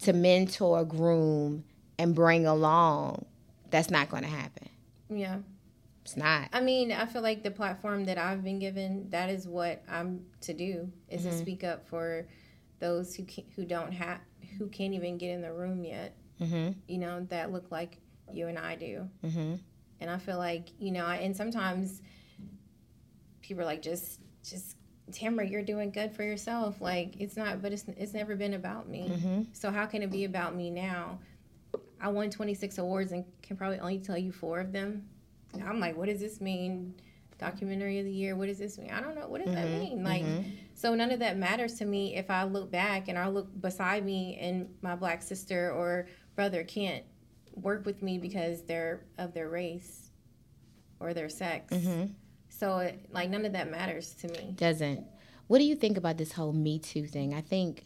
[0.01, 1.63] to mentor, groom,
[1.97, 3.25] and bring along,
[3.71, 4.69] that's not going to happen.
[5.09, 5.37] Yeah.
[6.03, 6.49] It's not.
[6.53, 10.23] I mean, I feel like the platform that I've been given, that is what I'm
[10.41, 12.27] to do, is to speak up for
[12.79, 14.19] those who can, who don't have,
[14.59, 16.15] who can't even get in the room yet.
[16.39, 16.73] Mm-hmm.
[16.87, 17.97] You know, that look like
[18.31, 19.09] you and I do.
[19.23, 19.55] Mm-hmm.
[20.01, 22.01] And I feel like you know, I- and sometimes
[23.41, 24.75] people are like, just, just.
[25.11, 26.81] Tamra, you're doing good for yourself.
[26.81, 29.07] Like it's not, but it's it's never been about me.
[29.11, 29.41] Mm-hmm.
[29.53, 31.19] So how can it be about me now?
[32.01, 35.05] I won 26 awards and can probably only tell you four of them.
[35.53, 36.95] And I'm like, what does this mean?
[37.37, 38.35] Documentary of the year.
[38.35, 38.89] What does this mean?
[38.89, 39.27] I don't know.
[39.27, 40.03] What does that mean?
[40.03, 40.25] Like,
[40.73, 44.03] so none of that matters to me if I look back and I look beside
[44.03, 47.03] me and my black sister or brother can't
[47.55, 50.11] work with me because they're of their race
[50.99, 51.73] or their sex.
[51.73, 52.05] Mm-hmm.
[52.49, 54.53] So it, like none of that matters to me.
[54.55, 55.05] doesn't.
[55.47, 57.33] What do you think about this whole Me Too thing?
[57.33, 57.85] I think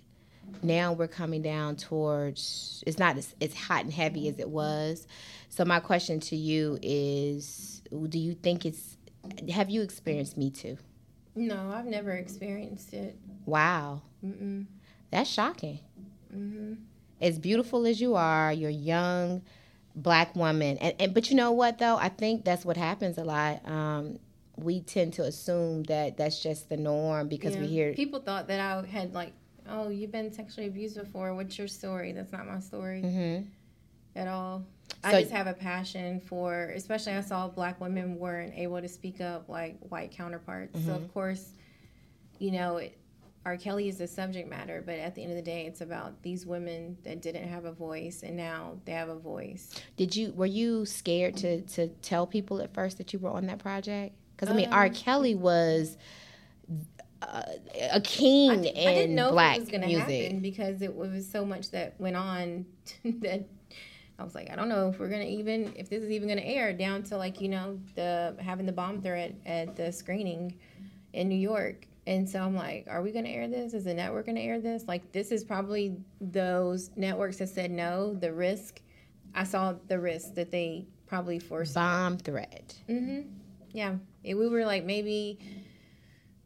[0.64, 5.08] now we're coming down towards it's not as, as hot and heavy as it was.
[5.50, 8.98] So my question to you is do you think it's
[9.52, 10.78] have you experienced Me Too?
[11.36, 13.18] No, I've never experienced it.
[13.46, 14.02] Wow.
[14.24, 14.66] Mm-mm.
[15.12, 15.80] That's shocking.
[16.36, 16.74] Mm-hmm.
[17.22, 19.42] As beautiful as you are, you're young
[19.96, 20.78] black woman.
[20.78, 21.98] And, and but you know what though?
[21.98, 23.68] I think that's what happens a lot.
[23.68, 24.20] Um,
[24.58, 28.60] we tend to assume that that's just the norm because we hear people thought that
[28.60, 29.34] I had like,
[29.70, 31.34] oh, you've been sexually abused before.
[31.34, 32.12] What's your story?
[32.12, 33.46] That's not my story Mhm.
[34.16, 34.64] at all.
[35.04, 38.88] So- I just have a passion for, especially I saw black women weren't able to
[38.90, 40.74] speak up like white counterparts.
[40.74, 41.04] So Mm-hmm.
[41.04, 41.54] of course,
[42.40, 42.98] you know, it,
[43.46, 43.58] R.
[43.58, 46.46] Kelly is the subject matter, but at the end of the day, it's about these
[46.46, 49.74] women that didn't have a voice and now they have a voice.
[49.96, 53.46] Did you were you scared to to tell people at first that you were on
[53.48, 54.16] that project?
[54.36, 54.86] Because I mean, R.
[54.86, 55.98] Um, Kelly was
[57.22, 57.44] uh,
[57.92, 60.24] a king I, in I didn't know black was going to music.
[60.24, 62.66] happen because it was so much that went on
[63.04, 63.48] that
[64.18, 66.28] I was like, I don't know if we're going to even, if this is even
[66.28, 69.92] going to air down to like, you know, the having the bomb threat at the
[69.92, 70.56] screening
[71.14, 71.88] in New York.
[72.10, 73.76] And so I'm like, are we going to air this?
[73.76, 74.86] Is the network going to air this?
[74.88, 78.82] Like, this is probably those networks that said no, the risk.
[79.36, 81.80] I saw the risk that they probably foresaw.
[81.80, 82.74] Bomb threat.
[82.90, 83.30] Mm-hmm.
[83.74, 85.38] Yeah, we were like maybe,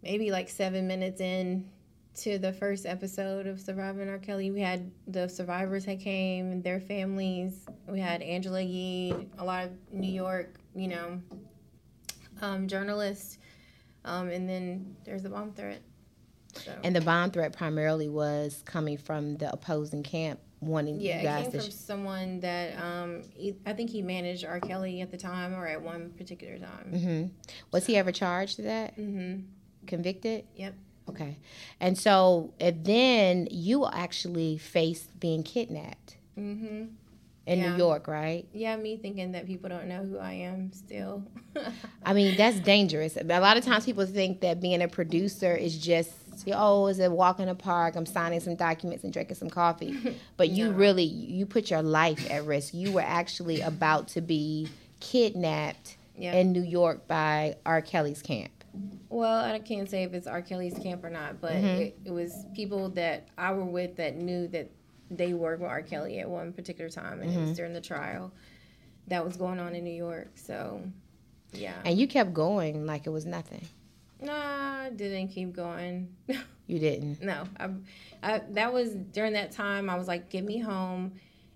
[0.02, 1.70] maybe like seven minutes in
[2.16, 4.18] to the first episode of Surviving R.
[4.18, 4.52] Kelly.
[4.52, 7.66] We had the survivors that came and their families.
[7.88, 11.22] We had Angela Yee, a lot of New York, you know,
[12.42, 13.38] um, journalists,
[14.06, 15.82] um, and then there's the bomb threat.
[16.56, 16.72] So.
[16.84, 21.24] And the bomb threat primarily was coming from the opposing camp wanting yeah, you it
[21.24, 21.60] guys came to.
[21.62, 24.60] from sh- someone that um, he, I think he managed R.
[24.60, 26.92] Kelly at the time or at one particular time.
[26.94, 27.30] Mhm.
[27.72, 28.94] Was he ever charged to that?
[28.94, 29.40] hmm
[29.88, 30.46] Convicted?
[30.56, 30.76] Yep.
[31.10, 31.38] Okay.
[31.82, 36.86] And so and then you actually faced being kidnapped hmm
[37.46, 37.72] in Yeah.
[37.72, 38.48] New York, right?
[38.54, 41.24] Yeah, me thinking that people don't know who I am still.
[42.06, 43.18] I mean, that's dangerous.
[43.18, 46.12] A lot of times people think that being a producer is just,
[46.54, 50.18] oh, is a walk in the park, I'm signing some documents and drinking some coffee.
[50.38, 50.72] But you No.
[50.78, 52.74] really, you put your life at risk.
[52.74, 54.70] You were actually about to be
[55.00, 56.34] kidnapped yeah.
[56.34, 57.82] in New York by R.
[57.82, 58.52] Kelly's camp.
[59.10, 60.42] well, I can't say if it's R.
[60.42, 61.82] Kelly's camp or not, but Mm-hmm.
[61.82, 64.72] it, it was people that I were with that knew that
[65.18, 65.82] they worked with R.
[65.82, 67.48] Kelly at one particular time, and it Mm-hmm.
[67.50, 68.32] was during the trial
[69.08, 70.32] that was going on in New York.
[70.36, 70.82] So,
[71.52, 71.76] yeah.
[71.86, 73.66] And you kept going like it was nothing.
[74.22, 76.16] Nah, I didn't keep going.
[76.66, 77.22] You didn't.
[77.22, 77.70] no, I,
[78.24, 79.90] I, that was during that time.
[79.90, 81.12] I was like, "Get me home,"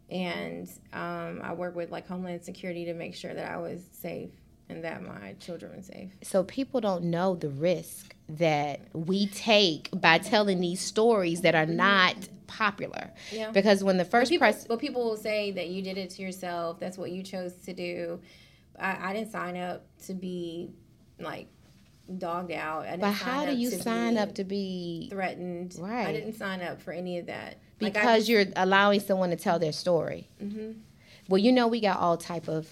[0.10, 4.32] and um, I worked with like Homeland Security to make sure that I was safe.
[4.68, 6.12] and that my children were safe.
[6.24, 11.66] So people don't know the risk that we take by telling these stories that are
[11.66, 12.16] not
[12.48, 13.12] popular.
[13.32, 13.52] Yeah.
[13.52, 16.22] Because when the first People, press but people will say that you did it to
[16.22, 16.80] yourself.
[16.80, 18.20] That's what you chose to do.
[18.80, 20.72] I, I didn't sign up to be
[21.20, 21.48] like
[22.18, 22.86] dogged out.
[22.86, 25.76] I didn't But how do you sign up to be threatened?
[25.80, 26.08] Right.
[26.08, 27.58] I didn't sign up for any of that.
[27.80, 30.30] Like, I because just- you're allowing someone to tell their story?
[30.42, 30.80] Mm-hmm.
[31.28, 32.68] Well, you know we got all type of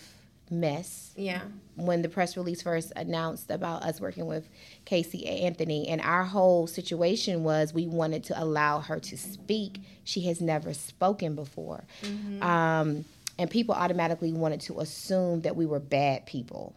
[0.49, 1.41] mess yeah,
[1.75, 4.47] when the press release first announced about us working with
[4.85, 9.79] Casey Anthony, and our whole situation was we wanted to allow her to speak.
[10.03, 11.83] She has never spoken before,
[12.41, 13.05] um,
[13.37, 16.75] and people automatically wanted to assume that we were bad people.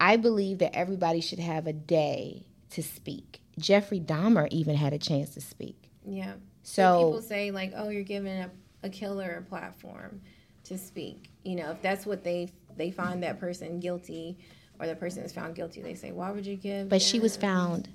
[0.00, 3.40] I believe that everybody should have a day to speak.
[3.58, 5.90] Jeffrey Dahmer even had a chance to speak.
[6.06, 6.34] yeah.
[6.62, 8.50] So- people say like, "Oh, you're giving a,
[8.82, 10.20] a killer a platform
[10.64, 14.38] to speak." You know, if that's what they they find that person guilty,
[14.80, 17.36] or the person is found guilty, they say, "Why would you give?" But she was
[17.36, 17.88] found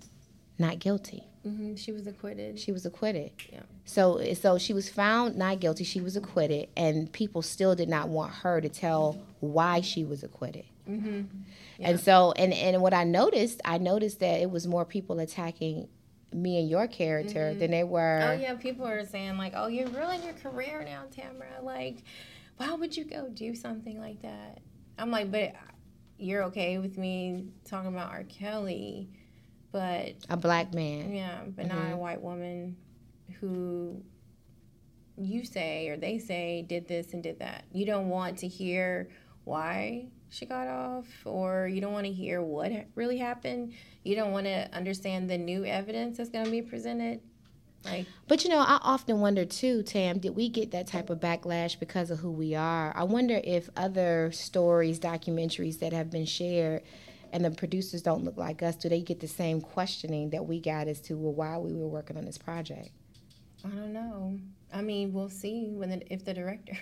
[0.60, 1.24] not guilty.
[1.46, 1.76] Mm-hmm.
[1.76, 2.60] She was acquitted.
[2.60, 3.32] She was acquitted.
[3.52, 3.62] Yeah.
[3.86, 5.84] So so she was found not guilty.
[5.84, 10.24] She was acquitted, and people still did not want her to tell why she was
[10.24, 10.66] acquitted.
[10.90, 11.22] Mm-hmm.
[11.80, 15.90] And so and and what I noticed, I noticed that it was more people attacking
[16.32, 18.22] me and your character than they were.
[18.24, 22.04] Oh yeah, people are saying like, "Oh, you're ruining your career now, Tamra." Like,
[22.58, 24.60] why would you go do something like that?
[24.98, 25.54] I'm like, but
[26.18, 28.24] you're okay with me talking about R.
[28.24, 29.10] Kelly,
[29.72, 31.14] but A black man.
[31.14, 31.98] yeah, but not a mm-hmm.
[31.98, 32.78] white woman
[33.40, 34.02] who
[35.18, 37.66] you say or they say did this and did that.
[37.72, 39.10] You don't want to hear
[39.44, 43.74] why she got off, or you don't want to hear what really happened.
[44.04, 47.22] You don't want to understand the new evidence that's going to be presented.
[47.86, 51.20] Like, But you know, I often wonder too, Tam, did we get that type of
[51.20, 52.94] backlash because of who we are?
[52.96, 56.84] I wonder if other stories, documentaries that have been shared
[57.34, 60.60] and the producers don't look like us, do they get the same questioning that we
[60.60, 62.90] got as to well, why we were working on this project?
[63.66, 64.40] I don't know.
[64.72, 66.78] I mean, we'll see when the, if the director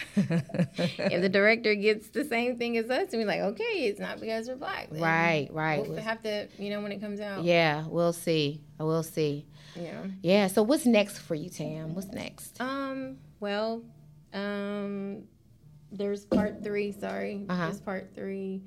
[0.16, 4.20] if the director gets the same thing as us and be like, okay, it's not
[4.20, 4.88] because we're black.
[4.90, 5.86] then Right, right.
[5.86, 7.44] We'll have to, you know, when it comes out.
[7.44, 8.62] Yeah, we'll see.
[8.78, 9.46] We'll see.
[9.76, 10.02] Yeah.
[10.22, 10.46] Yeah.
[10.48, 11.94] So what's next for you, Tam?
[11.94, 12.60] What's next?
[12.60, 13.18] Um.
[13.40, 13.82] Well,
[14.32, 15.24] um,
[15.90, 16.92] there's part three.
[16.92, 17.64] Sorry, Uh-huh.
[17.66, 18.62] there's part three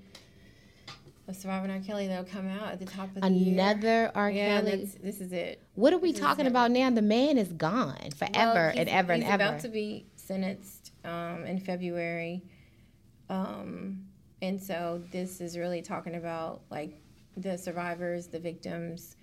[1.27, 1.79] of Surviving R.
[1.79, 3.53] Kelly that'll come out at the top of the year.
[3.53, 4.29] Another R.
[4.29, 4.85] Yeah, Kelly.
[5.01, 5.61] this is it.
[5.75, 6.89] What are we this talking about now?
[6.91, 9.31] The man is gone forever Well, and ever and ever.
[9.31, 12.43] he's about to be sentenced um, in February,
[13.29, 14.05] um,
[14.41, 17.01] and so this is really talking about like
[17.37, 19.15] the survivors, the victims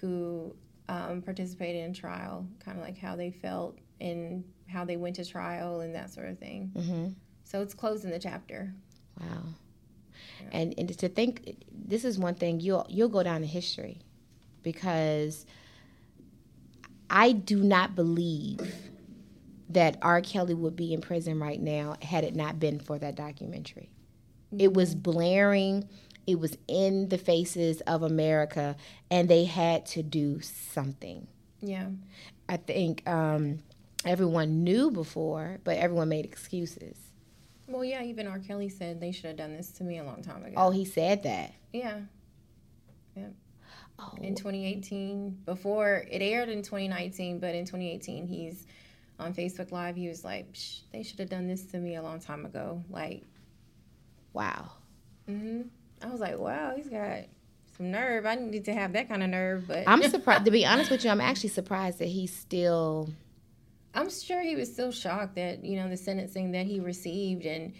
[0.00, 0.54] who
[0.88, 5.24] um, participated in trial, kind of like how they felt and how they went to
[5.24, 6.70] trial and that sort of thing.
[6.74, 7.08] hmm
[7.44, 8.74] So it's closing the chapter.
[9.20, 9.44] Wow.
[10.52, 14.00] And and to think this is one thing you'll you'll go down in history
[14.62, 15.46] because
[17.08, 18.60] I do not believe
[19.68, 20.20] that R.
[20.20, 23.90] Kelly would be in prison right now had it not been for that documentary.
[24.56, 25.88] It was blaring,
[26.26, 28.76] it was in the faces of America,
[29.10, 31.26] and they had to do something.
[31.60, 31.88] Yeah.
[32.48, 33.58] I think um,
[34.04, 36.96] everyone knew before, but everyone made excuses.
[37.66, 38.02] Well, yeah.
[38.02, 38.38] Even R.
[38.38, 40.54] Kelly said they should have done this to me a long time ago.
[40.56, 41.54] Oh, he said that.
[41.72, 42.00] Yeah.
[43.98, 48.66] Oh, in 2018 before it aired in 2019 but in 2018 he's
[49.20, 52.02] on facebook live he was like Psh, they should have done this to me a
[52.02, 53.22] long time ago like
[54.32, 54.72] wow.
[55.28, 55.62] hmm
[56.02, 57.20] i was like wow he's got
[57.76, 60.44] some nerve i need to have that kind of nerve but I'm surprised.
[60.44, 63.08] to be honest with you, I'm actually surprised that he's still.
[63.94, 67.72] i'm sure he was still shocked that you know the sentencing that he received and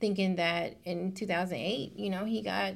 [0.00, 2.74] thinking that in 2008 you know he got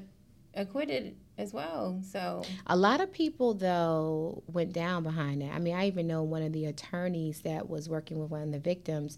[0.55, 5.55] acquitted as well so A lot of people though went down behind that.
[5.55, 8.53] I mean, I even know one of the attorneys that was working with one of
[8.53, 9.17] the victims.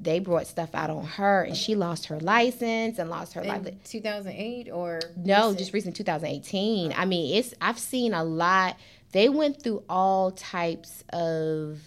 [0.00, 3.88] They brought stuff out on her, and she lost her license and lost her license.
[3.90, 5.58] 2008 or No, recent?
[5.58, 6.92] just recent 2018.
[6.94, 8.76] I mean, it's I've seen a lot.
[9.12, 11.80] They went through all types of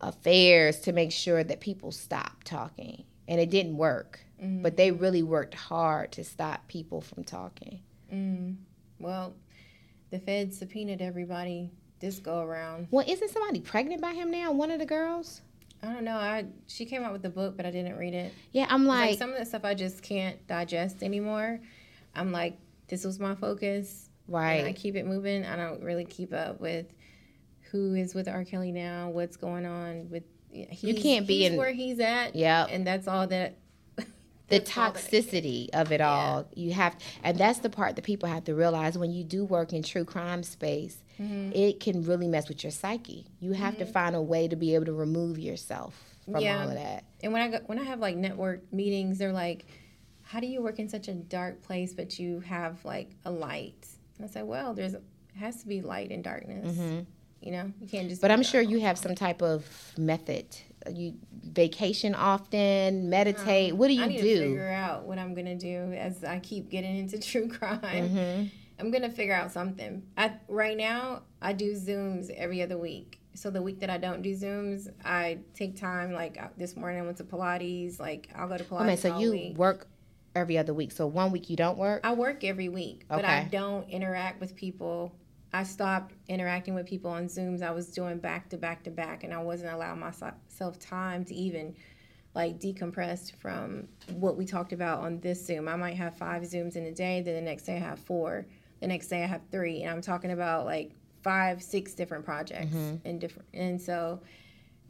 [0.00, 4.20] affairs to make sure that people stopped talking, and it didn't work.
[4.42, 4.62] Mm-hmm.
[4.62, 7.80] But they really worked hard to stop people from talking.
[8.12, 8.56] Mm.
[8.98, 9.34] Well,
[10.10, 12.88] the feds subpoenaed everybody this go around.
[12.90, 14.52] Well, isn't somebody pregnant by him now?
[14.52, 15.40] One of the girls.
[15.86, 16.16] I don't know.
[16.16, 18.32] I she came out with the book, but I didn't read it.
[18.52, 21.60] Yeah, I'm Like, like, some of the stuff I just can't digest anymore.
[22.14, 22.58] I'm like,
[22.88, 24.10] this was my focus.
[24.58, 25.44] And I keep it moving.
[25.44, 26.86] I don't really keep up with
[27.70, 28.44] who is with R.
[28.44, 30.24] Kelly now, what's going on with.
[30.50, 32.34] He's, can't be in- where he's at.
[32.34, 32.66] Yeah.
[32.70, 33.58] and that's all that
[34.48, 36.46] the That's all that I toxicity of it all.
[36.54, 39.72] You have, and that's the part that people have to realize when you do work
[39.72, 40.98] in true crime space.
[41.20, 41.52] Mm-hmm.
[41.54, 43.26] It can really mess with your psyche.
[43.40, 45.98] You have to find a way to be able to remove yourself
[46.30, 46.62] from Yeah.
[46.62, 47.04] all of that.
[47.22, 49.66] And when I go, when I have like network meetings, they're like,
[50.22, 53.86] "How do you work in such a dark place, but you have like a light?"
[54.18, 54.94] And I say, "Well, there's
[55.36, 56.76] has to be light and darkness.
[57.40, 58.20] You know, you can't just." Mm-hmm.
[58.20, 59.66] But I'm sure you have some type of
[59.98, 60.46] method.
[60.92, 63.74] You vacation often, meditate.
[63.76, 64.40] what do you Um, I need to do?
[64.40, 67.80] figure out what I'm gonna do as I keep getting into true crime.
[67.82, 68.46] Mm-hmm.
[68.78, 70.02] I'm gonna figure out something.
[70.16, 73.20] I right now I do Zooms every other week.
[73.34, 76.12] So the week that I don't do Zooms, I take time.
[76.12, 77.98] Like uh, this morning, I went to Pilates.
[78.00, 78.86] Like I'll go to Pilates.
[78.86, 79.56] Man, so you week.
[79.58, 79.88] work
[80.34, 80.92] every other week.
[80.92, 82.00] So one week you don't work.
[82.04, 85.14] I work every week, but I don't interact with people.
[85.52, 87.62] I stopped interacting with people on Zooms.
[87.62, 91.34] I was doing back to back to back, and I wasn't allowing myself time to
[91.34, 91.74] even
[92.34, 95.68] like decompress from what we talked about on this Zoom.
[95.68, 98.46] I might have five Zooms in a day, then the next day I have four,
[98.80, 100.92] the next day I have three, and I'm talking about like
[101.22, 102.74] five, six different projects
[103.04, 103.48] and different.
[103.54, 104.20] And so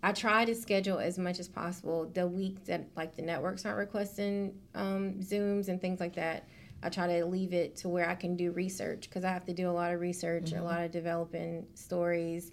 [0.02, 3.78] I try to schedule as much as possible the week that like the networks aren't
[3.78, 6.48] requesting um, Zooms and things like that.
[6.86, 9.52] I try to leave it to where I can do research because I have to
[9.52, 10.64] do a lot of research, a mm-hmm.
[10.64, 12.52] lot of developing stories.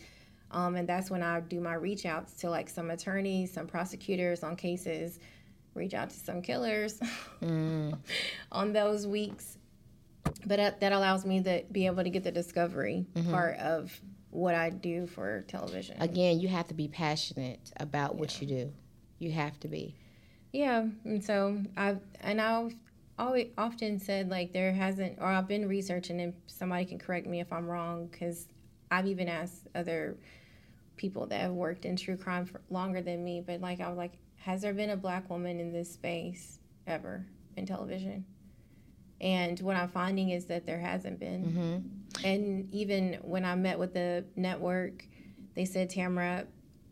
[0.49, 4.41] Um, and that's when I do my reach outs to like some attorneys, some prosecutors
[4.41, 5.19] on cases,
[5.75, 6.99] reach out to some killers
[7.43, 7.95] mm.
[8.51, 9.59] on those weeks.
[10.47, 13.29] But that, that allows me to be able to get the discovery mm-hmm.
[13.29, 16.01] part of what I do for television.
[16.01, 18.73] Again, you have to be passionate about what you do.
[19.19, 19.93] You have to be.
[20.51, 22.75] Yeah, and so I've and I've
[23.17, 27.39] always often said like there hasn't, or I've been researching, and somebody can correct me
[27.39, 28.47] if I'm wrong, because
[28.91, 30.17] I've even asked other
[30.97, 33.97] people that have worked in true crime for longer than me, but like I was
[33.97, 38.25] like, has there been a black woman in this space ever in television?
[39.21, 41.45] And what I'm finding is that there hasn't been.
[41.45, 42.25] Mm-hmm.
[42.25, 45.07] And even when I met with the network,
[45.55, 46.45] they said, Tamra,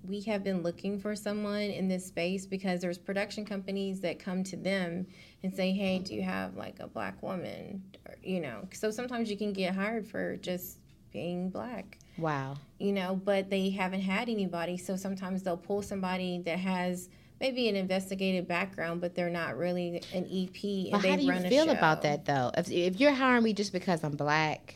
[0.03, 4.43] we have been looking for someone in this space because there's production companies that come
[4.45, 5.05] to them
[5.43, 7.83] and say, hey, do you have like a black woman?
[8.07, 10.77] Or, you know, so sometimes you can get hired for just
[11.11, 12.55] being black Wow.
[12.77, 14.77] you know, but they haven't had anybody.
[14.77, 20.01] So sometimes they'll pull somebody that has maybe an investigative background, but they're not really
[20.13, 20.63] an EP.
[20.63, 22.51] And But how do you feel about that though?
[22.55, 24.75] If, if you're hiring me just because I'm black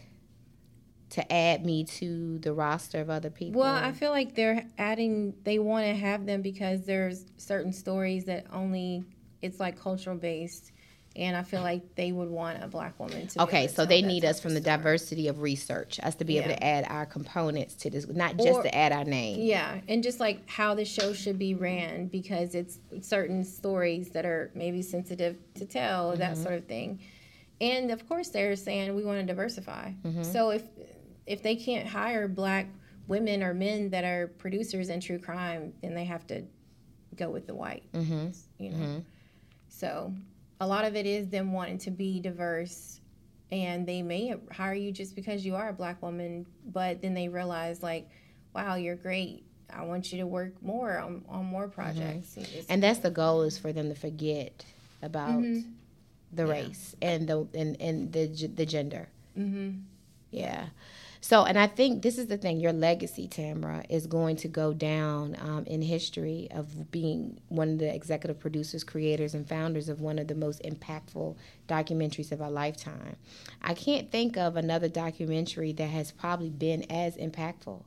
[1.12, 3.62] to add me to the roster of other people.
[3.62, 5.36] Well, I feel like they're adding.
[5.44, 9.04] They want to have them because there's certain stories that only
[9.46, 10.72] it's like cultural based,
[11.16, 13.36] and I feel like they would want a black woman to.
[13.38, 14.78] be Okay, so they need us from the story.
[14.78, 18.50] diversity of research, us to be able to add our components to this, not just
[18.50, 19.40] Or- to add our name.
[19.42, 24.26] Yeah, and just like how the show should be ran because it's certain stories that
[24.26, 26.20] are maybe sensitive to tell, Mm-hmm.
[26.20, 27.00] that sort of thing.
[27.62, 29.92] And of course, they're saying we want to diversify.
[30.04, 30.24] Mm-hmm.
[30.24, 30.64] So if
[31.26, 32.68] if they can't hire black
[33.08, 36.44] women or men that are producers in true crime, then they have to
[37.16, 37.84] go with the white.
[37.94, 38.28] Mm-hmm.
[38.62, 39.04] You know.
[39.78, 40.14] So
[40.60, 43.00] a lot of it is them wanting to be diverse.
[43.52, 47.28] And they may hire you just because you are a black woman, but then they
[47.30, 48.10] realize, like,
[48.56, 49.44] wow, you're great.
[49.72, 52.38] I want you to work more on, on more projects.
[52.38, 54.66] It's- And that's the goal is for them to forget
[55.02, 55.70] about Mm-hmm.
[56.34, 59.08] the race and the and, and the the gender.
[59.38, 59.80] Mm-hmm.
[60.32, 60.66] Yeah.
[61.26, 64.74] So, and I think this is the thing your legacy, Tamra, is going to go
[64.74, 70.02] down um, in history of being one of the executive producers, creators, and founders of
[70.02, 71.36] one of the most impactful
[71.68, 73.16] documentaries of our lifetime.
[73.60, 77.82] I can't think of another documentary that has probably been as impactful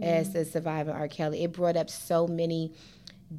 [0.00, 1.06] as the Surviving R.
[1.06, 1.44] Kelly.
[1.44, 2.72] It brought up so many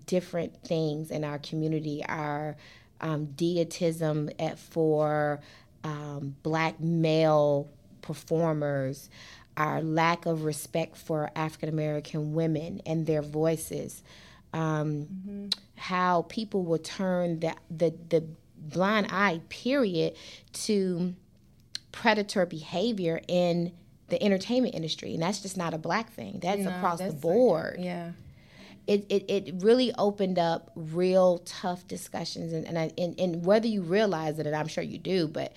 [0.05, 2.05] different things in our community.
[2.07, 2.55] Our
[3.01, 5.41] um, dietism at, for
[5.83, 7.69] um, black male
[8.05, 9.09] performers,
[9.57, 14.03] our lack of respect for African American women and their voices,
[14.53, 18.23] um, how people will turn the, the, the
[18.57, 20.15] blind eye, period,
[20.53, 21.13] to
[21.91, 23.71] predator behavior in
[24.07, 25.13] the entertainment industry.
[25.13, 28.11] And that's just not a black thing, that's No, across that's the like- board yeah.
[28.87, 33.67] it, it, it really opened up real tough discussions and and, I, and and whether
[33.67, 35.53] you realize it and I'm sure you do but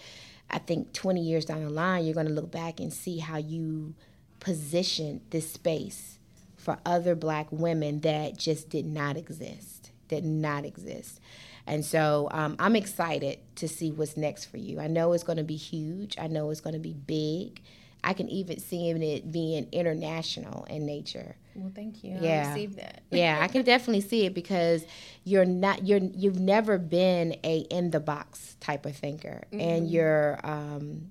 [0.50, 3.36] I think 20 years down the line you're going to look back and see how
[3.36, 3.94] you
[4.40, 6.18] positioned this space
[6.56, 11.20] for other black women that just did not exist did not exist.
[11.66, 14.80] And so um, I'm excited to see what's next for you.
[14.80, 16.16] I know it's going to be huge.
[16.18, 17.60] I know it's going to be big
[18.04, 21.36] I can even see it being international in nature.
[21.54, 22.16] Well, thank you.
[22.20, 22.44] Yeah.
[22.46, 23.02] I received that.
[23.10, 24.84] yeah, I can definitely see it because
[25.24, 30.38] you're not you're you've never been a in the box type of thinker, and you're
[30.44, 31.10] um,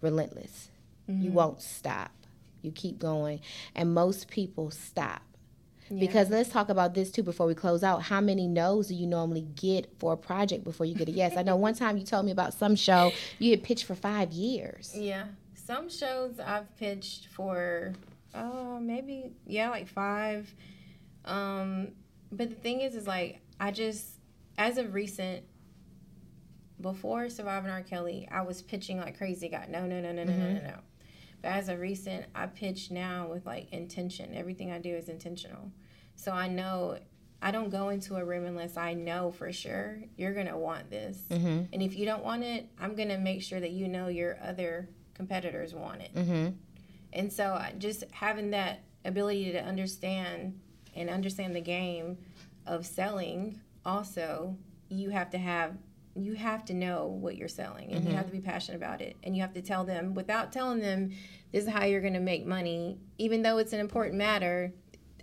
[0.00, 0.68] relentless.
[1.08, 2.10] You won't stop.
[2.62, 3.40] You keep going,
[3.74, 5.20] and most people stop.
[5.98, 8.02] Because let's talk about this too before we close out.
[8.02, 11.36] How many no's do you normally get for a project before you get a yes?
[11.36, 14.32] I know one time you told me about some show you had pitched for five
[14.32, 14.94] years.
[14.96, 15.24] Yeah.
[15.64, 17.92] Some shows I've pitched for
[18.34, 20.54] uh maybe yeah, like 5.
[21.24, 21.88] Um
[22.30, 24.18] but the thing is is like I just
[24.58, 25.44] as of recent
[26.80, 27.82] before surviving R.
[27.82, 29.48] Kelly, I was pitching like crazy.
[29.48, 30.78] Got no, no, no, no, no, no, no, no.
[31.40, 34.34] But as of recent, I pitch now with like intention.
[34.34, 35.70] Everything I do is intentional.
[36.16, 36.98] So I know
[37.40, 41.18] I don't go into a room unless I know for sure you're gonna want this.
[41.30, 41.72] Mm-hmm.
[41.72, 44.88] And if you don't want it, I'm gonna make sure that you know your other
[45.22, 46.14] competitors want it.
[46.14, 46.48] Mm-hmm.
[47.12, 50.58] And so uh, just having that ability to understand
[50.96, 52.18] and understand the game
[52.66, 54.56] of selling also
[54.88, 55.76] you have to have
[56.14, 58.16] you have to know what you're selling and you mm-hmm.
[58.16, 61.10] have to be passionate about it and you have to tell them without telling them
[61.50, 64.72] this is how you're going to make money even though it's an important matter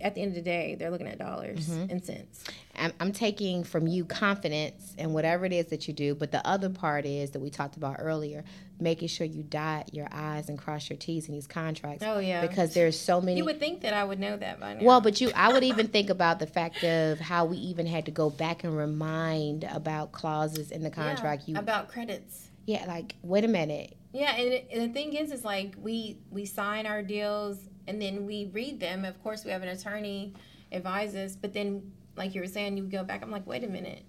[0.02, 1.90] at the end of the day they're looking at dollars mm-hmm.
[1.90, 2.44] and cents
[2.80, 6.44] I'm, I'm taking from you confidence in whatever it is that you do, but the
[6.46, 8.42] other part is that we talked about earlier,
[8.80, 12.04] making sure you dot your I's and cross your T's in these contracts.
[12.06, 12.40] Oh, yeah.
[12.40, 13.38] because there's so many.
[13.38, 15.64] you would think that i would know that by now well, but you, I would
[15.64, 19.64] even think about the fact of how we even had to go back and remind
[19.64, 21.48] about clauses in the Yeah, contract.
[21.48, 23.96] you, about credits yeah, like wait a minute.
[24.12, 28.00] Yeah, and, it, and the thing is, is like we we sign our deals and
[28.00, 29.04] then we read them.
[29.04, 30.34] Of course, we have an attorney
[30.72, 33.22] advise us, but then, like you were saying, you go back.
[33.22, 34.04] I'm like, wait a minute,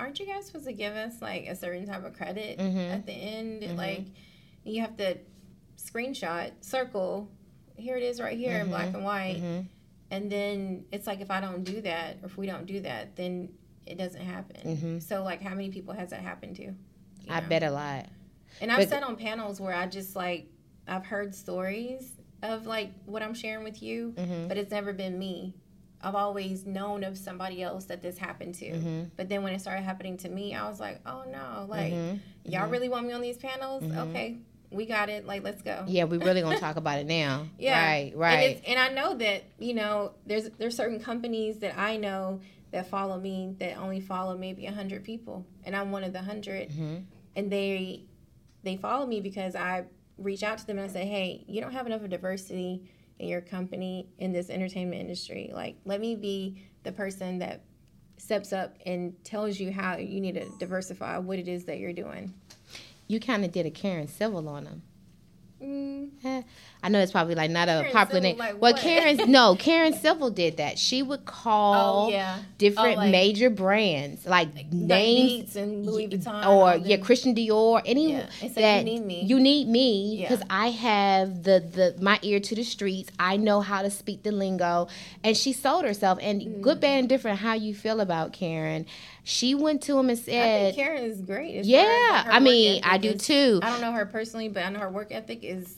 [0.00, 2.90] aren't you guys supposed to give us like a certain type of credit Mhm.
[2.90, 3.76] at the end?
[3.76, 4.04] Like,
[4.64, 5.18] you have to
[5.76, 7.28] screenshot, circle.
[7.76, 9.40] Here it is, right here in black and white.
[9.40, 9.66] Mhm.
[10.10, 13.16] And then it's like if I don't do that, or if we don't do that,
[13.16, 13.50] then
[13.86, 14.76] it doesn't happen.
[14.76, 15.02] Mhm.
[15.02, 16.74] So, like, how many people has that happened to?
[17.28, 17.48] I know?
[17.48, 18.06] bet a lot.
[18.60, 20.46] And I've But- sat on panels where I just like
[20.86, 24.14] I've heard stories of like what I'm sharing with you,
[24.48, 25.54] but it's never been me.
[26.02, 28.70] I've always known of somebody else that this happened to.
[28.70, 29.10] Mhm.
[29.16, 32.20] But then when it started happening to me, I was like, oh no, like Mhm.
[32.44, 33.82] y'all really want me on these panels?
[33.82, 34.38] Okay,
[34.70, 35.26] we got it.
[35.26, 35.84] Like let's go.
[35.88, 37.46] Yeah, we really gonna talk about it now.
[37.58, 37.80] Yeah.
[37.84, 38.12] Right.
[38.12, 38.50] And, Right.
[38.56, 42.40] it's, and I know that you know there's there's certain companies that I know
[42.70, 46.68] that follow me that only follow maybe hundred people, and I'm one of the 100
[46.70, 47.04] Mhm.
[47.34, 48.04] and they
[48.62, 49.84] they follow me because I
[50.18, 52.82] reach out to them and I say, hey, you don't have enough of diversity
[53.18, 55.50] in your company in this entertainment industry.
[55.52, 57.62] Like, let me be the person that
[58.16, 61.92] steps up and tells you how you need to diversify what it is that you're
[61.92, 62.34] doing.
[63.06, 64.82] You kind of did a Karen Civil on them.
[65.62, 66.42] Mm, Eh,
[66.82, 68.38] I know it's probably like not a Karen popular Civil, name.
[68.38, 68.74] like well?
[68.74, 70.78] Karen, no, Karen Civil did that.
[70.78, 76.08] She would call oh yeah, different Oh, like- major brands, like, like names, and Louis
[76.08, 76.96] Vuitton, or yeah.
[76.98, 80.28] Christian Dior, any Yeah, say, that "You need me." You need me Yeah.
[80.28, 83.10] because I have the the my ear to the streets.
[83.18, 84.86] I know how to speak the lingo,
[85.24, 86.18] and she sold herself.
[86.22, 86.60] And Mm.
[86.60, 87.40] good, bad, and different.
[87.40, 88.86] How you feel about Karen?
[89.24, 91.56] She went to him and I said, think Karen is great.
[91.56, 94.64] as far as, "Yeah, I mean, I do too." I don't know her personally, but
[94.64, 95.74] I know her work ethic is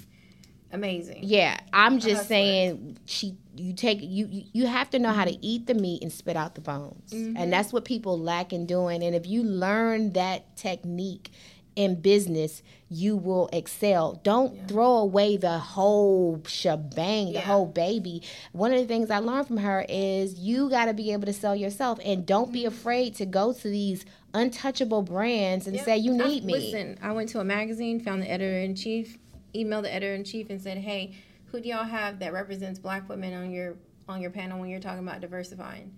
[0.73, 1.21] amazing.
[1.23, 5.67] Yeah, I'm just saying she you take you you- have to know how to eat
[5.67, 7.13] the meat and spit out the bones.
[7.13, 7.37] Mm-hmm.
[7.37, 9.03] And that's what people lack in doing.
[9.03, 11.31] And if you learn that technique
[11.77, 14.21] in business, you will excel.
[14.25, 18.23] Don't throw away the whole shebang, the whole baby.
[18.53, 21.33] One of the things I learned from her is you got to be able to
[21.33, 22.53] sell yourself and don't Mm-hmm.
[22.53, 24.05] be afraid to go to these
[24.35, 25.85] untouchable brands and Yep.
[25.85, 26.53] say you I- need me.
[26.55, 29.19] Listen, I went to a magazine, found the editor in chief,
[29.55, 31.15] emailed the editor in chief, and said, "Hey,
[31.47, 33.77] who do y'all have that represents Black women on your
[34.09, 35.93] on your panel when you're talking about diversifying?"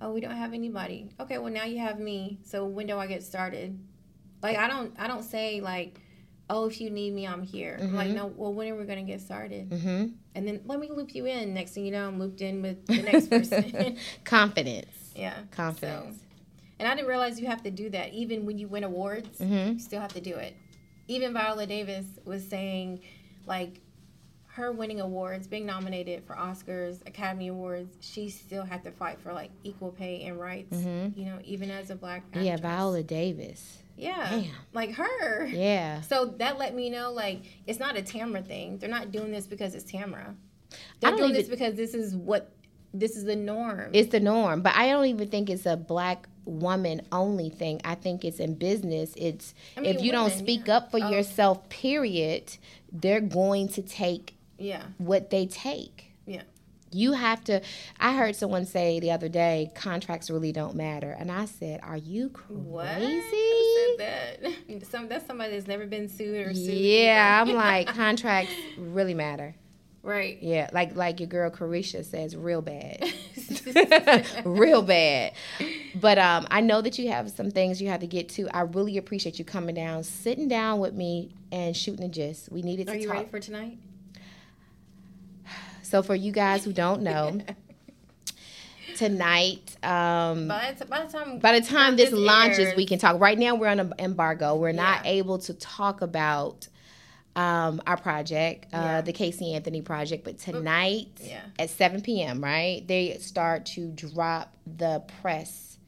[0.00, 1.08] Oh, we don't have anybody.
[1.20, 2.38] Okay, well now you have me.
[2.44, 3.78] So when do I get started?
[4.42, 6.00] Like I don't I don't say like,
[6.50, 8.26] "Oh, if you need me, I'm here." I'm like, no.
[8.26, 9.72] Well, when are we gonna get started?
[9.72, 11.54] hmm And then let me loop you in.
[11.54, 13.96] Next thing you know, I'm looped in with the next person.
[14.24, 14.90] Confidence.
[15.16, 15.38] yeah.
[15.50, 16.16] Confidence.
[16.16, 16.22] So,
[16.78, 19.38] and I didn't realize you have to do that even when you win awards.
[19.38, 19.74] Mhm.
[19.74, 20.54] You still have to do it.
[21.08, 23.00] Even Viola Davis was saying,
[23.46, 23.80] like,
[24.56, 29.30] her winning awards, being nominated for Oscars, Academy Awards, she still had to fight for
[29.34, 30.74] like equal pay and rights.
[30.74, 31.14] Mhm.
[31.14, 32.56] You know, even as a black Yeah.
[32.56, 33.82] Viola Davis.
[33.98, 34.50] Yeah, Damn.
[34.72, 35.46] like her.
[35.46, 36.00] Yeah.
[36.08, 38.78] So that let me know, like, it's not a Tamra thing.
[38.78, 40.34] They're not doing this because it's Tamra.
[41.00, 42.50] They're don't doing this because this is what
[42.94, 43.90] this is the norm.
[43.92, 47.80] It's the norm, but I don't even think it's a black woman only thing.
[47.84, 49.12] I think it's in business.
[49.16, 50.76] It's I mean, if you don't speak yeah.
[50.78, 51.10] up for Oh.
[51.10, 52.56] yourself, period,
[52.90, 54.84] they're going to take Yeah.
[54.98, 56.12] what they take.
[56.26, 56.42] Yeah.
[56.92, 57.60] You have to.
[58.00, 61.96] I heard someone say the other day, contracts really don't matter, and I said, "Are
[61.96, 62.86] you crazy?" What?
[62.88, 64.84] Who said that?
[64.90, 66.72] Some that's somebody that's never been sued or sued.
[66.74, 69.54] Yeah, I'm like contracts really matter.
[70.02, 70.38] right.
[70.40, 73.02] Yeah, like like your girl Carisha says, real bad,
[74.44, 75.32] real bad.
[75.94, 78.48] But um, I know that you have some things you have to get to.
[78.56, 82.50] I really appreciate you coming down, sitting down with me, and shooting a gist.
[82.50, 83.16] We needed to Are you talk.
[83.16, 83.78] ready for tonight?
[85.82, 87.40] so for you guys who don't know,
[88.96, 89.76] tonight.
[89.84, 92.98] Um, By the, by the time by the time this this launches, airs- we can
[92.98, 93.20] talk.
[93.20, 94.56] Right now, we're on an embargo.
[94.56, 96.68] We're not able to talk about
[97.36, 99.00] um, our project, uh, Yeah.
[99.02, 100.24] the Casey Anthony project.
[100.24, 101.42] But tonight Yeah.
[101.58, 105.78] at 7 p.m., right, they start to drop the press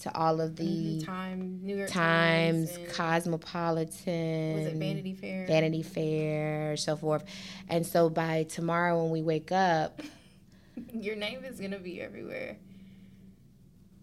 [0.00, 5.46] to all of the Time, New York Times, Times, Cosmopolitan, was it Vanity Fair?
[5.46, 7.22] Vanity Fair, so forth.
[7.68, 10.00] And so by tomorrow, when we wake up,
[10.94, 12.56] Your name is gonna be everywhere.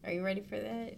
[0.03, 0.93] Are you ready for that?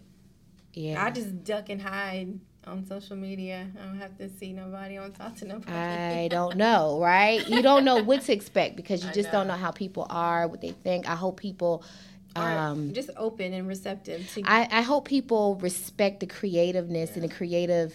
[0.74, 3.68] yeah, I just duck and hide on social media.
[3.80, 4.98] I don't have to see nobody.
[4.98, 5.72] I don't talk to nobody.
[5.72, 7.46] I don't know, right?
[7.46, 9.54] You don't know what to expect because you just don't know.
[9.54, 11.08] know how people are, what they think.
[11.08, 11.84] I hope people,
[12.36, 17.28] um, just open and receptive to I, I hope people respect the creativeness and the
[17.28, 17.94] creative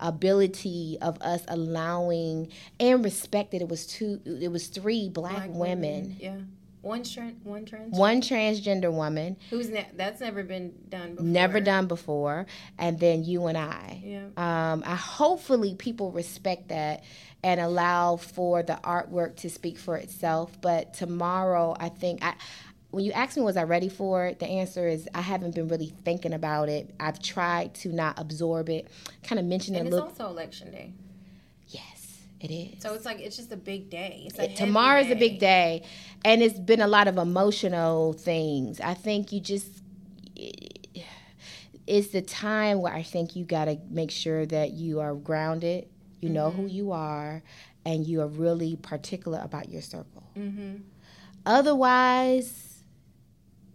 [0.00, 2.50] ability of us allowing
[2.80, 6.38] and respect that it was two, it was three black, women, Yeah,
[6.84, 11.24] one trans, one trans, one transgender woman, who's ne- that's never been done before.
[11.26, 12.46] never done before,
[12.78, 14.02] and then you and I.
[14.04, 14.26] Yeah.
[14.36, 17.02] Um, I hopefully people respect that
[17.42, 20.60] and allow for the artwork to speak for itself.
[20.60, 22.34] But tomorrow, I think I.
[22.90, 24.38] When you ask me, was I ready for it?
[24.38, 26.94] The answer is I haven't been really thinking about it.
[27.00, 28.86] I've tried to not absorb it.
[29.24, 30.10] Kind of mentioned And it it's a little.
[30.10, 30.92] also election day,
[32.44, 32.82] it is.
[32.82, 34.24] so it's like it's just a big day.
[34.26, 35.82] It's a heavy Tomorrow's a big day,
[36.24, 38.80] and it's been a lot of emotional things.
[38.80, 39.82] I think you just
[41.86, 45.88] it's the time where I think you got to make sure that you are grounded,
[46.20, 47.42] you know who you are,
[47.84, 50.24] and you are really particular about your circle.
[50.36, 50.76] Mm-hmm.
[51.44, 52.82] Otherwise,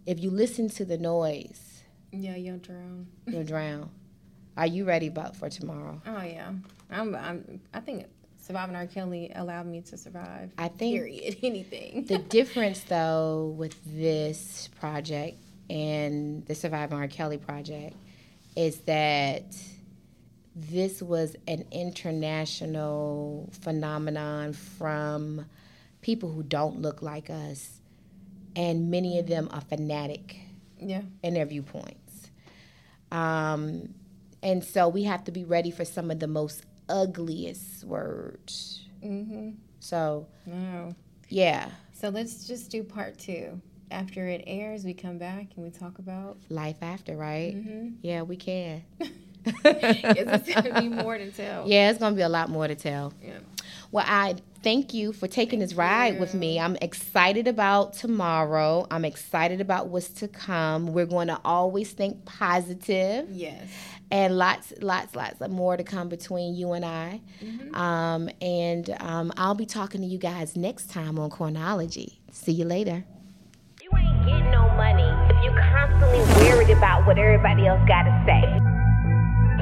[0.06, 3.06] if you listen to the noise, Yeah, you'll drown.
[3.26, 3.90] you'll drown.
[4.56, 6.02] Are you ready about for tomorrow?
[6.04, 6.50] Oh yeah,
[6.90, 7.14] I'm.
[7.14, 7.60] I'm.
[7.72, 8.06] I think
[8.40, 8.86] surviving R.
[8.86, 10.50] Kelly allowed me to survive.
[10.58, 11.36] I think Period.
[11.42, 12.04] Anything.
[12.06, 15.38] the difference though with this project
[15.68, 17.08] and the Surviving R.
[17.08, 17.94] Kelly project
[18.56, 19.44] is that
[20.56, 25.46] this was an international phenomenon from
[26.02, 27.80] people who don't look like us,
[28.56, 30.36] and many of them are fanatic
[30.80, 31.02] yeah.
[31.22, 32.30] in their viewpoints.
[33.12, 33.94] Um,
[34.42, 38.84] and so we have to be ready for some of the most ugliest words.
[39.04, 39.50] Mm-hmm.
[39.80, 40.94] So, No.
[41.28, 41.70] yeah.
[41.92, 43.60] So let's just do part two.
[43.90, 46.36] After it airs, we come back and we talk about.
[46.48, 47.54] life after, right?
[47.56, 47.88] Mm-hmm.
[48.02, 48.82] Yeah, we can.
[49.44, 51.66] it's gonna be more to tell.
[51.66, 53.14] Yeah, it's gonna be a lot more to tell.
[53.24, 53.38] Yeah.
[53.90, 56.60] Well, I thank you for taking this ride with me.
[56.60, 58.86] I'm excited about tomorrow.
[58.90, 60.92] I'm excited about what's to come.
[60.92, 63.68] We're going to always think positive, Yes.
[64.10, 67.20] And lots, lots, lots of more to come between you and I.
[67.74, 72.18] Um, and um, I'll be talking to you guys next time on Coinology.
[72.32, 73.04] See you later.
[73.80, 78.22] You ain't getting no money if you constantly worried about what everybody else got to
[78.26, 78.42] say.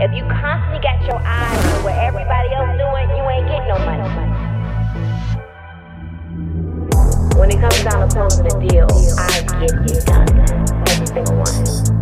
[0.02, 3.78] If you constantly got your eyes on what everybody else doing, you ain't getting no
[3.84, 4.08] money.
[7.38, 8.88] When it comes down to closing a deal,
[9.18, 10.88] I get it done.
[10.88, 11.97] Every single one.